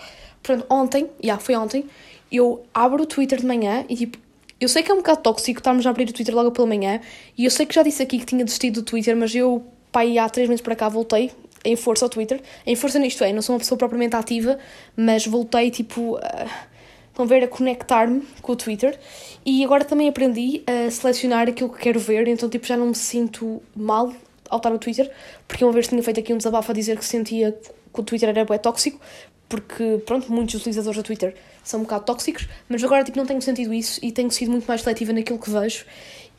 Portanto, 0.43 0.67
ontem, 0.69 1.05
já 1.05 1.11
yeah, 1.23 1.41
foi 1.41 1.55
ontem, 1.55 1.87
eu 2.33 2.65
abro 2.75 3.05
o 3.05 3.07
Twitter 3.07 3.39
de 3.39 3.47
manhã 3.47 3.85
e 3.89 3.95
tipo, 3.95 4.19
eu 4.61 4.69
sei 4.69 4.83
que 4.83 4.91
é 4.91 4.95
um 4.95 4.97
bocado 4.97 5.21
tóxico 5.21 5.61
estarmos 5.61 5.87
a 5.87 5.91
abrir 5.91 6.09
o 6.09 6.13
Twitter 6.13 6.35
logo 6.35 6.51
pela 6.51 6.67
manhã 6.67 7.01
e 7.39 7.45
eu 7.45 7.51
sei 7.53 7.67
que 7.67 7.75
já 7.77 7.85
disse 7.85 8.03
aqui 8.03 8.19
que 8.19 8.27
tinha 8.27 8.45
desistido 8.45 8.81
do 8.81 8.83
Twitter, 8.83 9.17
mas 9.17 9.33
eu, 9.33 9.65
pai, 9.93 10.19
há 10.19 10.29
três 10.29 10.49
meses 10.49 10.61
para 10.61 10.75
cá 10.75 10.89
voltei 10.89 11.31
em 11.65 11.77
força 11.77 12.05
ao 12.05 12.09
Twitter. 12.09 12.43
Em 12.67 12.75
força 12.75 12.99
nisto 12.99 13.23
é, 13.23 13.33
não 13.33 13.43
sou 13.43 13.55
uma 13.55 13.61
pessoa 13.61 13.79
propriamente 13.79 14.17
ativa, 14.17 14.59
mas 14.97 15.25
voltei 15.25 15.71
tipo. 15.71 16.17
Uh, 16.17 16.76
estão 17.17 17.25
a 17.25 17.29
ver, 17.29 17.43
a 17.43 17.49
conectar-me 17.49 18.23
com 18.43 18.53
o 18.53 18.57
Twitter 18.57 18.99
e 19.45 19.65
agora 19.65 19.87
também 19.87 20.07
aprendi 20.07 20.63
a 20.67 20.91
selecionar 20.91 21.49
aquilo 21.49 21.71
que 21.71 21.79
quero 21.79 21.99
ver, 21.99 22.29
então 22.29 22.47
tipo 22.47 22.67
já 22.67 22.77
não 22.77 22.89
me 22.89 22.95
sinto 22.95 23.63
mal 23.75 24.13
ao 24.51 24.59
estar 24.59 24.69
no 24.69 24.79
Twitter, 24.79 25.11
porque 25.49 25.65
uma 25.65 25.73
vez 25.73 25.89
tinha 25.89 26.03
feito 26.03 26.21
aqui 26.21 26.35
um 26.35 26.37
desabafo 26.37 26.71
a 26.71 26.75
dizer 26.75 26.99
que 26.99 27.05
sentia 27.05 27.53
que 27.93 28.01
o 28.01 28.03
Twitter 28.03 28.29
era 28.29 28.45
bué 28.45 28.59
tóxico, 28.59 29.01
porque, 29.49 30.03
pronto, 30.05 30.31
muitos 30.31 30.57
utilizadores 30.57 30.97
do 30.99 31.05
Twitter 31.05 31.35
são 31.65 31.81
um 31.81 31.83
bocado 31.85 32.05
tóxicos, 32.05 32.49
mas 32.69 32.83
agora, 32.85 33.03
tipo, 33.03 33.17
não 33.17 33.25
tenho 33.25 33.41
sentido 33.41 33.73
isso 33.73 33.99
e 34.03 34.13
tenho 34.13 34.31
sido 34.31 34.51
muito 34.51 34.67
mais 34.67 34.83
seletiva 34.83 35.13
naquilo 35.13 35.39
que 35.39 35.49
vejo. 35.49 35.85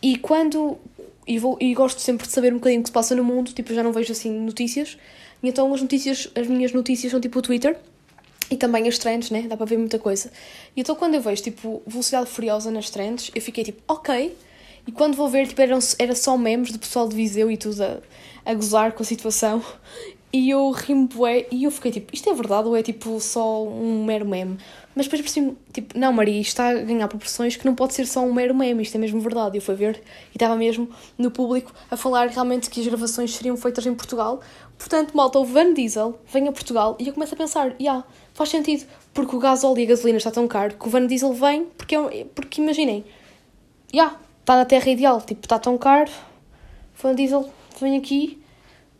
E 0.01 0.17
quando. 0.17 0.77
E, 1.25 1.39
vou, 1.39 1.57
e 1.59 1.73
gosto 1.73 2.01
sempre 2.01 2.27
de 2.27 2.33
saber 2.33 2.51
um 2.53 2.57
bocadinho 2.57 2.81
o 2.81 2.83
que 2.83 2.89
se 2.89 2.93
passa 2.93 3.15
no 3.15 3.23
mundo, 3.23 3.51
tipo, 3.53 3.73
já 3.73 3.81
não 3.81 3.93
vejo 3.93 4.11
assim 4.11 4.31
notícias. 4.31 4.97
E 5.41 5.47
então 5.47 5.73
as 5.73 5.81
notícias, 5.81 6.29
as 6.35 6.47
minhas 6.47 6.73
notícias 6.73 7.11
são 7.11 7.21
tipo 7.21 7.39
o 7.39 7.41
Twitter 7.41 7.77
e 8.49 8.55
também 8.55 8.87
as 8.87 8.97
trends, 8.97 9.29
né? 9.29 9.43
Dá 9.43 9.57
para 9.57 9.65
ver 9.65 9.77
muita 9.77 9.99
coisa. 9.99 10.31
E 10.75 10.81
então 10.81 10.95
quando 10.95 11.15
eu 11.15 11.21
vejo, 11.21 11.41
tipo, 11.43 11.81
Velocidade 11.85 12.29
Furiosa 12.29 12.71
nas 12.71 12.89
trends, 12.89 13.31
eu 13.35 13.41
fiquei 13.41 13.63
tipo, 13.63 13.81
ok. 13.87 14.35
E 14.85 14.91
quando 14.91 15.15
vou 15.15 15.27
ver, 15.27 15.47
tipo, 15.47 15.61
eram, 15.61 15.79
era 15.99 16.15
só 16.15 16.37
memes 16.37 16.71
do 16.71 16.79
pessoal 16.79 17.07
de 17.09 17.15
Viseu 17.15 17.51
e 17.51 17.57
tudo 17.57 17.81
a, 17.83 17.97
a 18.45 18.53
gozar 18.53 18.93
com 18.93 19.03
a 19.03 19.05
situação. 19.05 19.63
E 20.33 20.49
eu 20.49 20.75
bué, 21.15 21.47
e 21.49 21.63
eu 21.63 21.71
fiquei 21.71 21.89
tipo, 21.89 22.13
isto 22.13 22.29
é 22.29 22.33
verdade 22.33 22.67
ou 22.67 22.75
é 22.75 22.83
tipo 22.83 23.17
só 23.21 23.63
um 23.63 24.03
mero 24.03 24.27
meme? 24.27 24.57
Mas 24.97 25.05
depois 25.05 25.21
percebi 25.21 25.55
tipo, 25.71 25.97
não 25.97 26.11
Maria, 26.11 26.41
isto 26.41 26.49
está 26.49 26.69
a 26.69 26.73
ganhar 26.73 27.07
proporções 27.07 27.55
que 27.55 27.63
não 27.63 27.75
pode 27.75 27.93
ser 27.93 28.07
só 28.07 28.21
um 28.21 28.33
mero 28.33 28.55
meme, 28.55 28.81
isto 28.81 28.95
é 28.95 28.97
mesmo 28.97 29.21
verdade. 29.21 29.55
E 29.55 29.59
eu 29.59 29.61
fui 29.61 29.75
ver 29.75 30.01
e 30.33 30.37
estava 30.37 30.55
mesmo 30.55 30.89
no 31.19 31.29
público 31.29 31.71
a 31.91 31.95
falar 31.95 32.29
realmente 32.29 32.67
que 32.67 32.81
as 32.81 32.87
gravações 32.87 33.35
seriam 33.35 33.55
feitas 33.55 33.85
em 33.85 33.93
Portugal. 33.93 34.41
Portanto, 34.75 35.15
malta, 35.15 35.37
o 35.37 35.45
Van 35.45 35.71
Diesel 35.71 36.19
vem 36.33 36.47
a 36.47 36.51
Portugal 36.51 36.97
e 36.99 37.07
eu 37.07 37.13
começo 37.13 37.35
a 37.35 37.37
pensar, 37.37 37.69
já, 37.69 37.75
yeah, 37.79 38.03
faz 38.33 38.49
sentido, 38.49 38.87
porque 39.13 39.35
o 39.35 39.39
gás 39.39 39.63
óleo 39.63 39.81
e 39.81 39.83
a 39.83 39.87
gasolina 39.87 40.17
está 40.17 40.31
tão 40.31 40.47
caro 40.47 40.75
que 40.75 40.87
o 40.87 40.89
Van 40.89 41.05
Diesel 41.05 41.31
vem, 41.33 41.65
porque, 41.77 42.25
porque 42.33 42.59
imaginem, 42.59 43.05
já, 43.93 44.01
yeah, 44.03 44.19
está 44.41 44.55
na 44.55 44.65
terra 44.65 44.89
ideal, 44.89 45.21
tipo, 45.21 45.45
está 45.45 45.59
tão 45.59 45.77
caro, 45.77 46.11
Van 46.99 47.13
Diesel 47.13 47.47
vem 47.79 47.97
aqui 47.97 48.41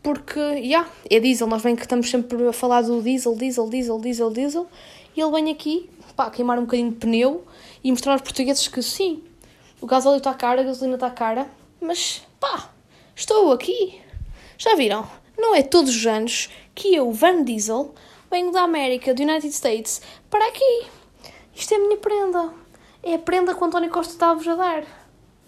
porque, 0.08 0.40
já, 0.40 0.56
yeah, 0.56 0.90
é 1.10 1.20
diesel, 1.20 1.48
nós 1.48 1.62
bem 1.62 1.76
que 1.76 1.82
estamos 1.82 2.10
sempre 2.10 2.48
a 2.48 2.54
falar 2.54 2.82
do 2.82 3.02
diesel, 3.02 3.36
diesel, 3.36 3.70
diesel, 3.70 4.00
diesel, 4.00 4.32
diesel, 4.32 4.68
e 5.18 5.22
ele 5.22 5.32
vem 5.32 5.52
aqui, 5.52 5.90
pá, 6.16 6.30
queimar 6.30 6.60
um 6.60 6.62
bocadinho 6.62 6.92
de 6.92 6.98
pneu 6.98 7.44
e 7.84 7.90
mostrar 7.92 8.14
aos 8.14 8.22
portugueses 8.22 8.68
que 8.68 8.84
sim, 8.84 9.24
o 9.82 9.88
gás 9.88 10.06
óleo 10.06 10.18
está 10.18 10.32
caro, 10.32 10.62
a 10.62 10.64
gasolina 10.64 10.96
está 10.96 11.10
cara, 11.10 11.50
mas, 11.82 12.22
pá, 12.40 12.70
estou 13.16 13.52
aqui. 13.52 14.00
Já 14.60 14.76
viram? 14.76 15.08
Não 15.36 15.56
é 15.56 15.64
todos 15.64 15.96
os 15.96 16.06
anos 16.06 16.50
que 16.76 16.96
eu, 16.96 17.12
Van 17.12 17.44
Diesel, 17.44 17.96
venho 18.30 18.52
da 18.52 18.62
América, 18.62 19.12
do 19.12 19.24
United 19.24 19.52
States, 19.54 20.04
para 20.30 20.48
aqui. 20.48 20.86
Isto 21.56 21.74
é 21.74 21.78
a 21.78 21.80
minha 21.80 21.98
prenda. 21.98 22.54
É 23.02 23.16
a 23.16 23.20
prenda 23.20 23.56
que 23.56 23.62
o 23.62 23.66
António 23.66 23.90
Costa 23.90 24.14
estava 24.14 24.52
a 24.52 24.56
dar. 24.56 24.84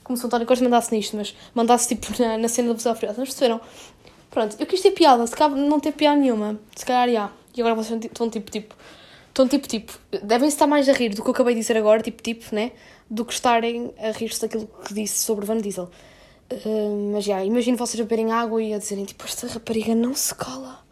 Como 0.04 0.18
se 0.18 0.24
o 0.24 0.28
António 0.28 0.48
Costa 0.48 0.64
mandasse 0.64 0.94
nisto, 0.96 1.16
mas 1.16 1.36
mandasse 1.54 1.96
tipo 1.96 2.20
na, 2.20 2.40
na 2.40 2.48
cena 2.48 2.70
do 2.70 2.74
Museu 2.74 2.96
Furiosa. 2.96 3.20
Mas 3.20 3.30
perceberam? 3.30 3.62
Pronto, 4.32 4.56
eu 4.60 4.66
quis 4.66 4.82
ter 4.82 4.92
piada, 4.92 5.26
se 5.28 5.36
cabe 5.36 5.60
não 5.60 5.80
ter 5.80 5.92
piada 5.92 6.20
nenhuma. 6.20 6.60
Se 6.76 6.84
calhar, 6.84 7.10
já. 7.10 7.32
E 7.56 7.62
agora 7.62 7.76
vocês 7.76 8.04
estão 8.04 8.30
tipo, 8.30 8.50
tipo. 8.50 8.76
Estão 9.30 9.48
tipo, 9.48 9.68
tipo. 9.68 9.98
Devem-se 10.24 10.56
estar 10.56 10.68
mais 10.68 10.90
a 10.90 10.94
rir 10.94 11.10
do 11.10 11.24
que 11.24 11.30
eu 11.30 11.32
acabei 11.32 11.54
de 11.54 11.62
dizer 11.62 11.78
agora, 11.78 12.02
tipo, 12.02 12.22
tipo, 12.22 12.54
né? 12.54 12.72
Do 13.10 13.24
que 13.24 13.34
estarem 13.34 13.94
a 13.98 14.12
rir-se 14.12 14.42
daquilo 14.42 14.68
que 14.86 14.94
disse 14.94 15.20
sobre 15.20 15.46
Van 15.46 15.58
Diesel. 15.58 15.90
Uh, 16.52 17.12
mas 17.14 17.24
já, 17.24 17.44
imagino 17.46 17.78
vocês 17.78 18.00
a 18.00 18.04
beberem 18.04 18.32
água 18.32 18.62
e 18.62 18.74
a 18.74 18.80
dizerem 18.80 19.06
tipo, 19.06 19.24
esta 19.24 19.48
rapariga 19.48 19.94
não 19.96 20.16
se 20.16 20.34
cala. 20.34 20.84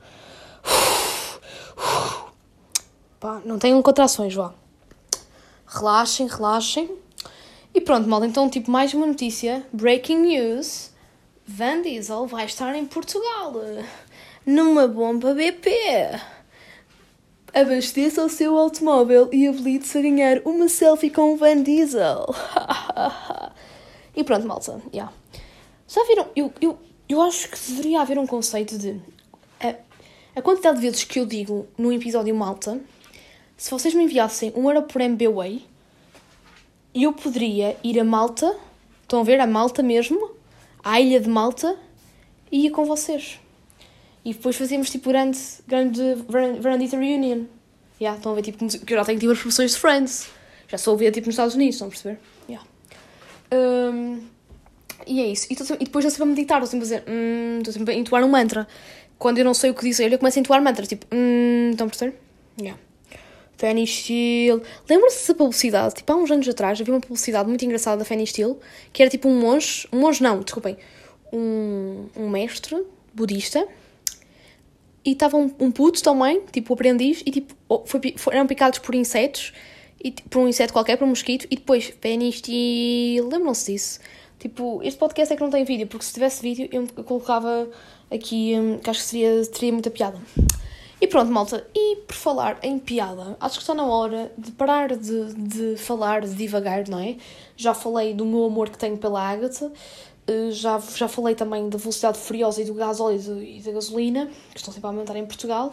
Pá, 3.20 3.42
não 3.44 3.58
tenham 3.58 3.82
contrações, 3.82 4.34
vá. 4.34 4.54
Relaxem, 5.66 6.28
relaxem. 6.28 6.90
E 7.74 7.82
pronto, 7.82 8.08
mal, 8.08 8.24
então, 8.24 8.50
tipo, 8.50 8.70
mais 8.70 8.94
uma 8.94 9.06
notícia. 9.06 9.66
Breaking 9.74 10.22
news. 10.22 10.92
Van 11.46 11.82
Diesel 11.82 12.28
vai 12.28 12.46
estar 12.46 12.76
em 12.76 12.86
Portugal 12.86 13.54
numa 14.46 14.88
bomba 14.88 15.34
BP. 15.34 15.70
Abasteça 17.58 18.24
o 18.24 18.30
seu 18.30 18.56
automóvel 18.56 19.30
e 19.34 19.48
habilite-se 19.48 19.98
a 19.98 20.02
ganhar 20.04 20.42
uma 20.46 20.70
selfie 20.70 21.10
com 21.10 21.36
Van 21.36 21.64
Diesel. 21.64 22.24
e 24.16 24.24
pronto, 24.24 24.46
malta. 24.46 24.80
Yeah. 24.94 25.12
Já 25.88 26.04
viram? 26.04 26.28
Eu, 26.36 26.54
eu, 26.62 26.78
eu 27.10 27.20
acho 27.20 27.50
que 27.50 27.58
deveria 27.72 28.02
haver 28.02 28.20
um 28.20 28.28
conceito 28.28 28.78
de. 28.78 29.02
A, 29.60 29.74
a 30.36 30.42
quantidade 30.44 30.76
de 30.76 30.84
vezes 30.84 31.04
que 31.04 31.20
eu 31.20 31.26
digo 31.26 31.66
no 31.76 31.92
episódio 31.92 32.36
Malta, 32.36 32.80
se 33.58 33.72
vocês 33.72 33.96
me 33.96 34.04
enviassem 34.04 34.54
um 34.56 34.70
euro 34.70 34.84
por 34.84 35.02
MBWay, 35.02 35.66
eu 36.94 37.12
poderia 37.12 37.76
ir 37.84 38.00
a 38.00 38.04
Malta, 38.04 38.56
estão 39.02 39.22
a 39.22 39.24
ver? 39.24 39.40
A 39.40 39.48
Malta 39.48 39.82
mesmo, 39.82 40.30
à 40.84 41.02
ilha 41.02 41.20
de 41.20 41.28
Malta 41.28 41.76
e 42.52 42.66
ia 42.66 42.72
com 42.72 42.86
vocês. 42.86 43.40
E 44.28 44.34
depois 44.34 44.58
fazíamos 44.58 44.90
tipo 44.90 45.08
grande, 45.08 45.40
grande 45.66 46.02
Verandita 46.60 46.98
Reunion. 46.98 47.46
Yeah, 47.98 48.18
estão 48.18 48.34
a 48.34 48.36
ver 48.36 48.42
tipo, 48.42 48.68
que 48.68 48.94
eu 48.94 48.98
já 48.98 49.06
tenho 49.06 49.18
tipo 49.18 49.32
as 49.32 49.40
profissões 49.40 49.72
de 49.72 49.78
Friends. 49.78 50.28
Já 50.68 50.78
sou 50.78 50.96
a 50.96 50.98
ver 50.98 51.14
tipo 51.14 51.28
nos 51.28 51.36
Estados 51.36 51.56
Unidos, 51.56 51.76
estão 51.76 51.88
a 51.88 51.92
perceber? 51.92 52.20
Yeah. 52.50 52.68
Um, 53.54 54.20
e 55.08 55.22
é 55.22 55.28
isso. 55.28 55.48
E, 55.50 55.56
e 55.80 55.86
depois 55.86 56.04
eu 56.04 56.12
sempre 56.12 56.24
a 56.24 56.26
meditar, 56.26 56.62
estou 56.62 56.68
sempre 56.78 56.94
a 56.94 57.00
dizer, 57.00 57.04
hum, 57.10 57.60
estou 57.60 57.72
sempre 57.74 57.94
a 57.94 57.98
entoar 57.98 58.22
um 58.26 58.28
mantra. 58.28 58.68
Quando 59.18 59.38
eu 59.38 59.46
não 59.46 59.54
sei 59.54 59.70
o 59.70 59.74
que 59.74 59.86
dizer, 59.86 60.12
eu 60.12 60.20
começo 60.20 60.38
a 60.38 60.42
entoar 60.42 60.62
mantra, 60.62 60.86
tipo, 60.86 61.06
hum, 61.10 61.70
estão 61.72 61.88
a 61.88 61.90
perceber? 61.90 62.20
Yeah. 62.60 62.78
Fanny 63.58 63.88
Steel. 63.88 64.62
Lembram-se 64.90 65.20
dessa 65.20 65.36
publicidade? 65.36 65.96
Tipo, 65.96 66.12
há 66.12 66.16
uns 66.18 66.30
anos 66.30 66.50
atrás 66.50 66.82
havia 66.82 66.94
uma 66.94 67.00
publicidade 67.00 67.48
muito 67.48 67.64
engraçada 67.64 67.96
da 67.96 68.04
Fanny 68.04 68.28
Steel 68.28 68.60
que 68.92 69.02
era 69.02 69.10
tipo 69.10 69.30
um 69.30 69.40
monge, 69.40 69.88
um 69.90 70.02
monge 70.02 70.22
não, 70.22 70.42
desculpem, 70.42 70.76
um, 71.32 72.08
um 72.14 72.30
mestre 72.30 72.84
budista 73.14 73.66
e 75.08 75.14
estava 75.14 75.38
um, 75.38 75.50
um 75.58 75.72
puto 75.72 76.04
também, 76.04 76.42
tipo 76.52 76.74
aprendiz, 76.74 77.24
e 77.26 77.32
tipo, 77.32 77.56
foi, 77.86 78.14
foram 78.18 78.46
picados 78.46 78.78
por 78.80 78.94
insetos, 78.94 79.54
e, 80.04 80.12
por 80.12 80.40
um 80.40 80.50
inseto 80.50 80.74
qualquer, 80.74 80.98
por 80.98 81.06
um 81.06 81.08
mosquito, 81.08 81.48
e 81.50 81.56
depois 81.56 81.94
Fanny 82.02 82.30
Steel. 82.34 83.26
Lembram-se 83.26 83.72
disso? 83.72 84.02
Tipo, 84.38 84.82
este 84.84 85.00
podcast 85.00 85.34
é 85.34 85.38
que 85.38 85.42
não 85.42 85.50
tem 85.50 85.64
vídeo, 85.64 85.88
porque 85.88 86.04
se 86.04 86.14
tivesse 86.14 86.42
vídeo 86.42 86.68
eu 86.74 86.86
colocava 87.06 87.70
aqui, 88.12 88.54
hum, 88.60 88.80
que 88.80 88.90
acho 88.90 89.00
que 89.00 89.06
seria, 89.06 89.46
teria 89.46 89.72
muita 89.72 89.90
piada. 89.90 90.20
E 91.00 91.08
pronto, 91.08 91.32
malta, 91.32 91.66
e 91.74 91.96
por 92.06 92.16
falar 92.16 92.60
em 92.62 92.78
piada, 92.78 93.38
acho 93.40 93.56
que 93.56 93.62
está 93.62 93.74
na 93.74 93.86
hora 93.86 94.30
de 94.38 94.52
parar 94.52 94.94
de, 94.94 95.34
de 95.36 95.78
falar, 95.78 96.24
de 96.24 96.36
divagar, 96.36 96.86
não 96.90 97.00
é? 97.00 97.16
Já 97.56 97.74
falei 97.74 98.14
do 98.14 98.26
meu 98.26 98.44
amor 98.44 98.70
que 98.70 98.78
tenho 98.78 98.98
pela 98.98 99.22
Agatha, 99.22 99.72
já, 100.52 100.80
já 100.80 101.08
falei 101.08 101.36
também 101.36 101.70
da 101.70 101.78
velocidade 101.78 102.18
furiosa 102.18 102.62
e 102.62 102.66
do 102.66 102.74
gás 102.74 103.00
óleo 103.00 103.42
e 103.42 103.62
da 103.62 103.72
gasolina, 103.72 104.30
que 104.52 104.58
estão 104.58 104.74
sempre 104.74 104.88
a 104.88 104.92
aumentar 104.92 105.16
em 105.16 105.26
Portugal. 105.26 105.72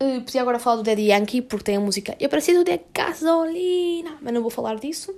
Uh, 0.00 0.20
podia 0.22 0.42
agora 0.42 0.58
falar 0.58 0.76
do 0.76 0.82
Daddy 0.82 1.10
Yankee, 1.10 1.42
porque 1.42 1.64
tem 1.64 1.76
a 1.76 1.80
música 1.80 2.16
Eu 2.20 2.28
preciso 2.28 2.62
de 2.62 2.80
gasolina, 2.94 4.16
mas 4.22 4.32
não 4.32 4.40
vou 4.40 4.50
falar 4.50 4.76
disso. 4.76 5.14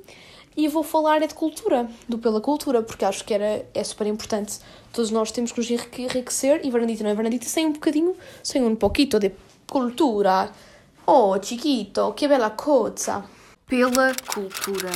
E 0.57 0.67
vou 0.69 0.83
falar 0.83 1.23
é 1.23 1.27
de 1.27 1.35
cultura, 1.35 1.89
do 2.09 2.19
Pela 2.19 2.41
Cultura, 2.41 2.83
porque 2.83 3.05
acho 3.05 3.25
que 3.25 3.33
era, 3.33 3.65
é 3.73 3.85
super 3.85 4.07
importante. 4.07 4.59
Todos 4.93 5.11
nós 5.11 5.31
temos 5.31 5.53
que 5.53 5.61
nos 5.61 5.71
enriquecer 5.71 6.61
e 6.65 6.71
Varandita 6.71 7.05
não 7.05 7.11
é 7.11 7.15
Varandita 7.15 7.47
sem 7.47 7.67
um 7.67 7.73
bocadinho, 7.73 8.17
sem 8.43 8.63
um 8.65 8.75
pouquinho 8.75 9.21
de 9.21 9.33
cultura. 9.67 10.51
Oh, 11.07 11.41
chiquito, 11.41 12.13
que 12.15 12.27
bela 12.27 12.51
coisa! 12.51 13.25
Pela 13.67 14.13
Cultura. 14.27 14.91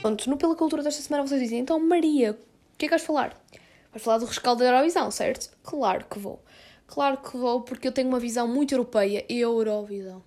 Pronto, 0.00 0.30
no 0.30 0.36
Pela 0.36 0.54
Cultura 0.54 0.82
desta 0.82 1.02
semana 1.02 1.26
vocês 1.26 1.40
dizem, 1.40 1.58
então 1.58 1.78
Maria, 1.80 2.32
o 2.32 2.78
que 2.78 2.84
é 2.84 2.88
que 2.88 2.90
vais 2.90 3.02
falar? 3.02 3.36
Vais 3.90 4.02
falar 4.02 4.18
do 4.18 4.26
rescaldo 4.26 4.60
da 4.62 4.70
Eurovisão, 4.70 5.10
certo? 5.10 5.50
Claro 5.62 6.04
que 6.08 6.18
vou. 6.18 6.40
Claro 6.86 7.16
que 7.18 7.36
vou, 7.36 7.62
porque 7.62 7.88
eu 7.88 7.92
tenho 7.92 8.08
uma 8.08 8.20
visão 8.20 8.46
muito 8.46 8.72
europeia. 8.72 9.24
Eurovisão. 9.28 10.22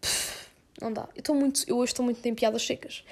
Pff, 0.00 0.48
não 0.80 0.92
dá. 0.92 1.08
Eu, 1.14 1.20
estou 1.20 1.34
muito, 1.34 1.64
eu 1.66 1.78
hoje 1.78 1.92
estou 1.92 2.04
muito 2.04 2.24
em 2.26 2.34
piadas 2.34 2.64
secas. 2.64 3.04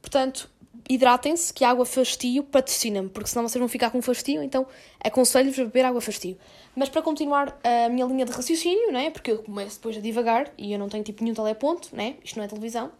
Portanto, 0.00 0.50
hidratem-se, 0.88 1.52
que 1.54 1.64
a 1.64 1.70
água 1.70 1.86
fastio 1.86 2.42
patrocina-me, 2.44 3.08
porque 3.08 3.28
senão 3.28 3.48
vocês 3.48 3.58
vão 3.58 3.68
ficar 3.68 3.90
com 3.90 4.02
fastio, 4.02 4.42
então 4.42 4.66
aconselho-vos 5.02 5.58
a 5.58 5.64
beber 5.64 5.86
água 5.86 6.00
fastio. 6.00 6.36
Mas 6.76 6.88
para 6.90 7.00
continuar 7.00 7.58
a 7.64 7.88
minha 7.88 8.04
linha 8.04 8.26
de 8.26 8.32
raciocínio, 8.32 8.92
né? 8.92 9.10
porque 9.10 9.32
eu 9.32 9.42
começo 9.42 9.76
depois 9.76 9.96
a 9.96 10.00
divagar 10.00 10.52
e 10.58 10.72
eu 10.72 10.78
não 10.78 10.88
tenho 10.88 11.02
tipo 11.02 11.22
nenhum 11.22 11.34
teleponto, 11.34 11.94
né? 11.96 12.16
isto 12.22 12.36
não 12.36 12.44
é 12.44 12.48
televisão, 12.48 12.92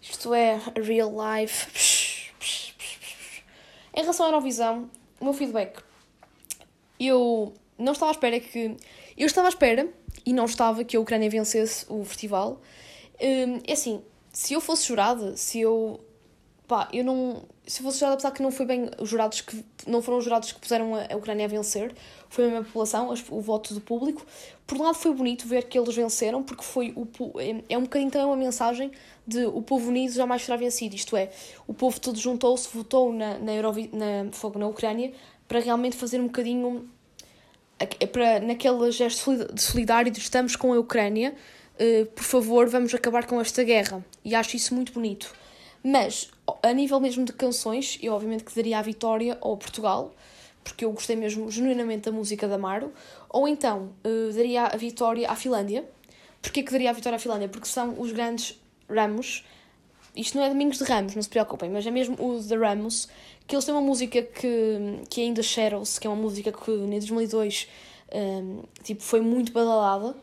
isto 0.00 0.34
é 0.34 0.60
real 0.82 1.12
life. 1.12 2.28
Em 3.94 4.00
relação 4.00 4.26
à 4.26 4.28
Eurovisão, 4.28 4.90
o 5.20 5.24
meu 5.24 5.34
feedback, 5.34 5.82
eu 7.00 7.52
não 7.76 7.92
estava 7.92 8.10
à 8.10 8.14
espera 8.14 8.38
que. 8.40 8.76
Eu 9.16 9.26
estava 9.26 9.48
à 9.48 9.50
espera 9.50 9.88
e 10.24 10.32
não 10.32 10.44
estava 10.44 10.84
que 10.84 10.96
a 10.96 11.00
Ucrânia 11.00 11.28
vencesse 11.28 11.84
o 11.88 12.04
festival. 12.04 12.60
Hum, 13.20 13.60
é 13.66 13.72
assim, 13.72 14.02
se 14.32 14.54
eu 14.54 14.60
fosse 14.60 14.86
jurada, 14.86 15.36
se 15.36 15.60
eu 15.60 16.00
pá, 16.68 16.88
eu 16.92 17.04
não. 17.04 17.42
Se 17.68 17.82
fosse 17.82 17.98
jurado, 17.98 18.14
apesar 18.14 18.30
que 18.30 18.42
não 18.42 18.50
foi 18.50 18.64
bem 18.64 18.90
os 18.98 19.10
jurados 19.10 19.42
que. 19.42 19.62
Não 19.86 20.00
foram 20.00 20.18
os 20.18 20.24
jurados 20.24 20.50
que 20.52 20.58
puseram 20.58 20.94
a, 20.94 21.14
Ucrânia 21.14 21.44
a 21.44 21.48
vencer, 21.48 21.94
foi 22.30 22.44
a 22.44 22.48
mesma 22.48 22.64
população, 22.64 23.12
o 23.30 23.40
voto 23.42 23.74
do 23.74 23.80
público. 23.80 24.24
Por 24.66 24.78
um 24.78 24.84
lado, 24.84 24.94
foi 24.94 25.12
bonito 25.12 25.46
ver 25.46 25.64
que 25.64 25.78
eles 25.78 25.94
venceram, 25.94 26.42
porque 26.42 26.64
foi 26.64 26.94
o. 26.96 27.06
É, 27.38 27.74
é 27.74 27.78
um 27.78 27.82
bocadinho 27.82 28.10
também 28.10 28.26
uma 28.26 28.36
mensagem 28.36 28.90
de 29.26 29.44
o 29.44 29.60
povo 29.60 29.90
unido 29.90 30.14
jamais 30.14 30.42
será 30.42 30.56
vencido. 30.56 30.96
Isto 30.96 31.14
é, 31.14 31.30
o 31.66 31.74
povo 31.74 32.00
todo 32.00 32.18
juntou-se, 32.18 32.66
votou 32.72 33.12
na, 33.12 33.38
na, 33.38 33.54
Eurovi, 33.54 33.90
na, 33.92 34.32
fogo, 34.32 34.58
na 34.58 34.66
Ucrânia 34.66 35.12
para 35.46 35.60
realmente 35.60 35.94
fazer 35.94 36.20
um 36.20 36.26
bocadinho. 36.26 36.88
Para, 38.10 38.40
naquele 38.40 38.90
gesto 38.90 39.52
de 39.52 39.62
solidário 39.62 40.10
de 40.10 40.18
estamos 40.18 40.56
com 40.56 40.72
a 40.72 40.78
Ucrânia, 40.78 41.34
uh, 41.78 42.06
por 42.06 42.24
favor, 42.24 42.66
vamos 42.66 42.92
acabar 42.94 43.26
com 43.26 43.40
esta 43.40 43.62
guerra. 43.62 44.04
E 44.24 44.34
acho 44.34 44.56
isso 44.56 44.74
muito 44.74 44.92
bonito. 44.92 45.32
Mas, 45.82 46.30
a 46.62 46.72
nível 46.72 47.00
mesmo 47.00 47.24
de 47.24 47.32
canções, 47.32 47.98
eu 48.02 48.12
obviamente 48.12 48.44
que 48.44 48.54
daria 48.54 48.78
a 48.78 48.82
vitória 48.82 49.38
ao 49.40 49.56
Portugal, 49.56 50.12
porque 50.64 50.84
eu 50.84 50.92
gostei 50.92 51.16
mesmo 51.16 51.50
genuinamente 51.50 52.02
da 52.02 52.12
música 52.12 52.48
da 52.48 52.56
Amaro, 52.56 52.92
ou 53.30 53.46
então 53.46 53.90
uh, 54.04 54.32
daria 54.34 54.66
a 54.66 54.76
vitória 54.76 55.30
à 55.30 55.36
Finlândia. 55.36 55.84
Porquê 56.42 56.62
que 56.62 56.72
daria 56.72 56.90
a 56.90 56.92
vitória 56.92 57.16
à 57.16 57.18
Finlândia? 57.18 57.48
Porque 57.48 57.66
são 57.66 58.00
os 58.00 58.12
grandes 58.12 58.60
Ramos. 58.88 59.44
Isto 60.16 60.36
não 60.36 60.44
é 60.44 60.48
Domingos 60.48 60.78
de 60.78 60.84
Ramos, 60.84 61.14
não 61.14 61.22
se 61.22 61.28
preocupem, 61.28 61.70
mas 61.70 61.86
é 61.86 61.90
mesmo 61.90 62.16
o 62.18 62.42
The 62.42 62.56
Ramos, 62.56 63.08
que 63.46 63.54
eles 63.54 63.64
têm 63.64 63.74
uma 63.74 63.80
música 63.80 64.20
que, 64.22 65.00
que 65.08 65.20
é 65.20 65.24
ainda 65.24 65.42
Shadows, 65.42 65.98
que 65.98 66.06
é 66.06 66.10
uma 66.10 66.20
música 66.20 66.50
que 66.50 66.70
em 66.70 66.90
2002 66.90 67.68
um, 68.12 68.62
tipo, 68.82 69.02
foi 69.02 69.20
muito 69.20 69.52
badalada 69.52 70.16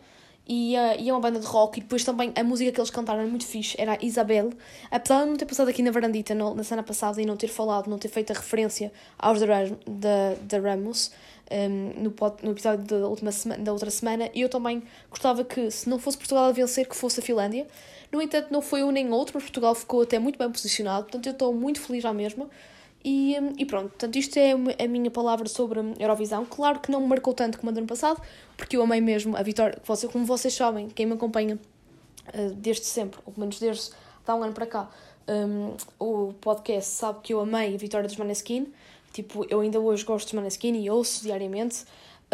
e, 0.48 0.76
uh, 0.76 1.00
e 1.00 1.10
é 1.10 1.14
uma 1.14 1.20
banda 1.20 1.40
de 1.40 1.46
rock. 1.46 1.80
E 1.80 1.82
depois 1.82 2.04
também 2.04 2.32
a 2.36 2.44
música 2.44 2.72
que 2.72 2.80
eles 2.80 2.90
cantaram 2.90 3.22
era 3.22 3.30
muito 3.30 3.46
fixe, 3.46 3.76
era 3.80 3.98
Isabel. 4.02 4.52
Apesar 4.92 5.24
de 5.24 5.30
não 5.30 5.38
ter 5.38 5.46
passado 5.46 5.70
aqui 5.70 5.82
na 5.82 5.92
Varandita 5.92 6.36
no, 6.36 6.54
na 6.54 6.64
semana 6.64 6.84
passada 6.84 7.22
e 7.22 7.26
não 7.26 7.38
ter 7.38 7.48
falado, 7.48 7.90
não 7.90 7.98
ter 7.98 8.10
feito 8.10 8.32
a 8.32 8.34
referência 8.34 8.92
aos 9.18 9.40
da 9.40 10.60
Ramos 10.60 11.12
um, 11.52 12.04
no, 12.04 12.14
no 12.44 12.52
episódio 12.52 12.86
da, 12.86 13.08
última 13.08 13.32
semana, 13.32 13.64
da 13.64 13.72
outra 13.72 13.90
semana, 13.90 14.30
eu 14.34 14.50
também 14.50 14.84
gostava 15.10 15.44
que, 15.44 15.70
se 15.70 15.90
não 15.90 16.00
fosse 16.00 16.18
Portugal 16.18 16.46
a 16.46 16.52
vencer, 16.52 16.88
que 16.88 16.96
fosse 16.96 17.20
a 17.20 17.24
Finlândia. 17.24 17.68
No 18.12 18.22
entanto, 18.22 18.48
não 18.52 18.62
foi 18.62 18.84
um 18.84 18.92
nem 18.92 19.12
outro, 19.12 19.34
mas 19.36 19.44
Portugal 19.44 19.76
ficou 19.76 20.02
até 20.02 20.18
muito 20.20 20.38
bem 20.38 20.50
posicionado, 20.50 21.04
portanto, 21.04 21.26
eu 21.28 21.34
estou 21.34 21.54
muito 21.54 21.82
feliz 21.82 22.04
já 22.04 22.14
mesmo. 22.14 22.50
E, 23.08 23.36
e 23.60 23.66
pronto, 23.66 23.90
portanto, 23.90 24.16
isto 24.16 24.36
é 24.40 24.54
a 24.54 24.88
minha 24.88 25.12
palavra 25.12 25.48
sobre 25.48 25.80
a 25.80 25.84
Eurovisão. 26.00 26.44
Claro 26.44 26.80
que 26.80 26.90
não 26.90 27.02
me 27.02 27.08
marcou 27.08 27.36
tanto 27.36 27.60
como 27.60 27.70
a 27.70 27.72
do 27.72 27.78
ano 27.78 27.86
passado, 27.86 28.20
porque 28.58 28.76
eu 28.76 28.82
amei 28.82 29.00
mesmo 29.00 29.38
a 29.38 29.44
vitória. 29.44 29.80
Como 30.12 30.26
vocês 30.26 30.56
sabem, 30.56 30.90
quem 30.90 31.06
me 31.06 31.14
acompanha 31.14 31.60
uh, 32.34 32.54
desde 32.56 32.84
sempre, 32.86 33.20
ou 33.24 33.32
pelo 33.32 33.42
menos 33.42 33.60
desde 33.60 33.92
há 34.26 34.34
um 34.34 34.42
ano 34.42 34.54
para 34.54 34.66
cá, 34.66 34.90
um, 35.28 35.76
o 36.00 36.34
podcast 36.34 36.90
sabe 36.90 37.20
que 37.22 37.32
eu 37.32 37.42
amei 37.42 37.76
a 37.76 37.78
vitória 37.78 38.08
dos 38.08 38.18
Maneskin. 38.18 38.74
Tipo, 39.14 39.46
eu 39.52 39.62
ainda 39.62 39.80
hoje 39.80 40.04
gosto 40.04 40.26
dos 40.26 40.34
Maneskin 40.34 40.74
e 40.74 40.90
ouço 40.90 41.22
diariamente. 41.22 41.86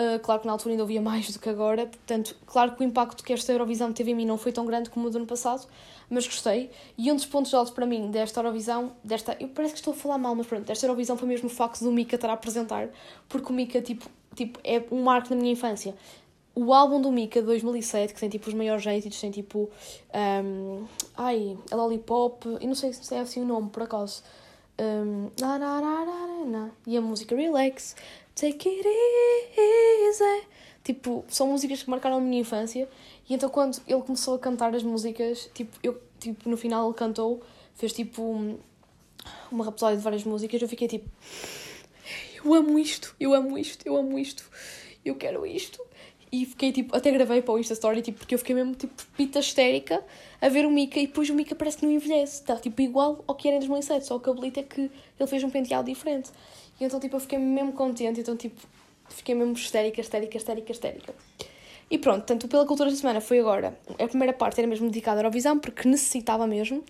Uh, 0.02 0.18
claro 0.20 0.42
que 0.42 0.48
na 0.48 0.54
altura 0.54 0.74
ainda 0.74 0.82
ouvia 0.82 1.02
mais 1.02 1.32
do 1.32 1.38
que 1.38 1.48
agora, 1.48 1.86
portanto, 1.86 2.36
claro 2.48 2.72
que 2.72 2.82
o 2.82 2.84
impacto 2.84 3.24
que 3.24 3.32
esta 3.34 3.52
Eurovisão 3.52 3.94
teve 3.94 4.10
em 4.10 4.16
mim 4.16 4.26
não 4.26 4.36
foi 4.36 4.52
tão 4.52 4.66
grande 4.66 4.90
como 4.90 5.06
o 5.06 5.10
do 5.12 5.18
ano 5.18 5.28
passado, 5.28 5.68
mas 6.10 6.26
gostei. 6.26 6.72
E 6.98 7.12
um 7.12 7.16
dos 7.16 7.26
pontos 7.28 7.54
altos 7.54 7.72
para 7.72 7.86
mim 7.86 8.10
desta 8.10 8.40
Eurovisão, 8.40 8.94
desta, 9.04 9.38
eu 9.40 9.50
parece 9.50 9.74
que 9.74 9.80
estou 9.80 9.94
a 9.94 9.96
falar 9.96 10.18
mal, 10.18 10.34
mas 10.34 10.48
pronto, 10.48 10.66
desta 10.66 10.86
Eurovisão 10.86 11.18
foi 11.18 11.28
mesmo 11.28 11.48
o 11.48 11.52
facto 11.52 11.84
do 11.84 11.92
Mika 11.92 12.16
estar 12.16 12.30
a 12.30 12.34
apresentar, 12.34 12.90
porque 13.30 13.52
o 13.52 13.56
Mika, 13.56 13.80
tipo, 13.80 14.10
tipo, 14.34 14.60
é 14.64 14.84
um 14.92 15.04
marco 15.04 15.30
na 15.30 15.36
minha 15.36 15.52
infância. 15.52 15.94
O 16.56 16.74
álbum 16.74 17.00
do 17.00 17.12
Mika 17.12 17.40
de 17.40 17.46
2007, 17.46 18.14
que 18.14 18.20
tem 18.20 18.30
tipo 18.30 18.48
os 18.48 18.56
maiores 18.56 18.86
êxitos, 18.86 19.22
tem 19.22 19.30
tipo. 19.30 19.70
Um, 20.44 20.86
ai, 21.16 21.58
a 21.70 21.76
Lollipop, 21.76 22.58
e 22.60 22.66
não 22.66 22.76
sei 22.76 22.92
se 22.92 23.14
é 23.14 23.20
assim 23.20 23.42
o 23.42 23.46
nome 23.46 23.70
por 23.70 23.84
acaso. 23.84 24.24
Um, 24.82 25.30
e 26.88 26.98
a 26.98 27.02
música 27.02 27.36
Relax, 27.36 27.96
Take 28.36 28.70
It 28.70 28.88
Easy. 29.58 30.48
Tipo, 30.84 31.24
são 31.28 31.48
músicas 31.48 31.84
que 31.84 31.90
marcaram 31.90 32.18
a 32.18 32.20
minha 32.20 32.42
infância. 32.42 32.88
E 33.30 33.34
então, 33.34 33.50
quando 33.50 33.80
ele 33.88 34.02
começou 34.02 34.36
a 34.36 34.40
cantar 34.40 34.74
as 34.76 34.84
músicas, 34.84 35.50
tipo, 35.54 35.78
eu, 35.84 36.02
tipo 36.20 36.50
no 36.50 36.58
final 36.58 36.88
ele 36.88 36.96
cantou, 36.96 37.42
fez 37.76 37.94
tipo 37.94 38.22
um, 38.22 38.58
uma 39.52 39.64
rapsódia 39.64 39.98
de 39.98 40.04
várias 40.04 40.24
músicas. 40.24 40.62
Eu 40.62 40.68
fiquei 40.68 40.88
tipo, 40.88 41.10
eu 42.44 42.54
amo 42.54 42.80
isto, 42.80 43.16
eu 43.20 43.34
amo 43.34 43.58
isto, 43.58 43.86
eu 43.86 43.96
amo 43.96 44.18
isto, 44.18 44.50
eu 45.06 45.16
quero 45.16 45.46
isto. 45.46 45.80
E 46.32 46.46
fiquei 46.46 46.72
tipo, 46.72 46.96
até 46.96 47.12
gravei 47.12 47.42
para 47.42 47.54
o 47.54 47.60
Insta 47.60 47.74
Story, 47.74 48.02
tipo, 48.02 48.20
porque 48.20 48.34
eu 48.34 48.40
fiquei 48.40 48.56
mesmo 48.56 48.74
tipo 48.74 48.94
pita 49.18 49.40
histérica 49.40 50.02
a 50.40 50.48
ver 50.48 50.66
o 50.66 50.72
Mika 50.72 50.98
e 50.98 51.06
depois 51.06 51.30
o 51.30 51.34
Mika 51.34 51.54
parece 51.54 51.78
que 51.78 51.86
não 51.86 51.92
envelhece, 51.92 52.36
está 52.36 52.56
tipo 52.56 52.82
igual 52.82 53.22
ao 53.28 53.36
que 53.36 53.50
era 53.50 53.58
em 53.58 53.60
2007, 53.60 54.06
só 54.06 54.16
o 54.16 54.20
cabelito 54.20 54.62
é 54.62 54.64
que 54.64 54.90
ele 55.20 55.28
fez 55.28 55.44
um 55.44 55.50
penteado 55.50 55.90
diferente. 55.90 56.32
E 56.82 56.86
então 56.86 57.00
tipo 57.00 57.16
eu 57.16 57.20
fiquei 57.20 57.38
mesmo 57.38 57.74
contente, 57.74 58.20
então 58.22 58.36
tipo 58.36 58.60
fiquei 59.08 59.36
mesmo 59.36 59.54
histérica, 59.54 60.02
histérica, 60.02 60.36
histérica, 60.36 60.72
histérica. 60.72 61.14
E 61.92 61.98
pronto, 62.00 62.26
tanto 62.26 62.48
pela 62.48 62.66
cultura 62.66 62.90
da 62.90 62.96
semana 62.96 63.22
foi 63.22 63.40
agora. 63.40 63.78
A 64.00 64.08
primeira 64.08 64.34
parte 64.34 64.60
era 64.60 64.68
mesmo 64.68 64.88
dedicada 64.88 65.20
à 65.20 65.22
Eurovisão 65.22 65.60
porque 65.60 65.88
necessitava 65.88 66.48
mesmo. 66.48 66.84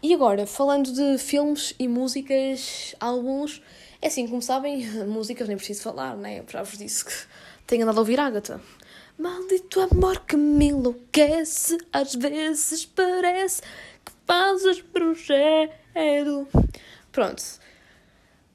E 0.00 0.14
agora, 0.14 0.46
falando 0.46 0.92
de 0.92 1.18
filmes 1.18 1.74
e 1.80 1.88
músicas, 1.88 2.94
álbuns, 3.00 3.60
é 4.00 4.06
assim, 4.06 4.28
como 4.28 4.40
sabem, 4.40 4.86
músicas 5.08 5.48
nem 5.48 5.56
preciso 5.56 5.82
falar, 5.82 6.14
né? 6.14 6.38
Eu 6.38 6.44
já 6.46 6.62
vos 6.62 6.78
disse 6.78 7.04
que 7.04 7.12
tenho 7.66 7.82
andado 7.82 7.96
a 7.96 8.00
ouvir 8.00 8.20
Agatha. 8.20 8.60
Maldito 9.18 9.80
amor 9.80 10.20
que 10.20 10.36
me 10.36 10.66
enlouquece, 10.68 11.78
às 11.92 12.14
vezes 12.14 12.84
parece 12.84 13.62
que 14.04 14.12
fazes 14.26 14.80
bruxedo. 14.80 16.46
Pronto, 17.10 17.42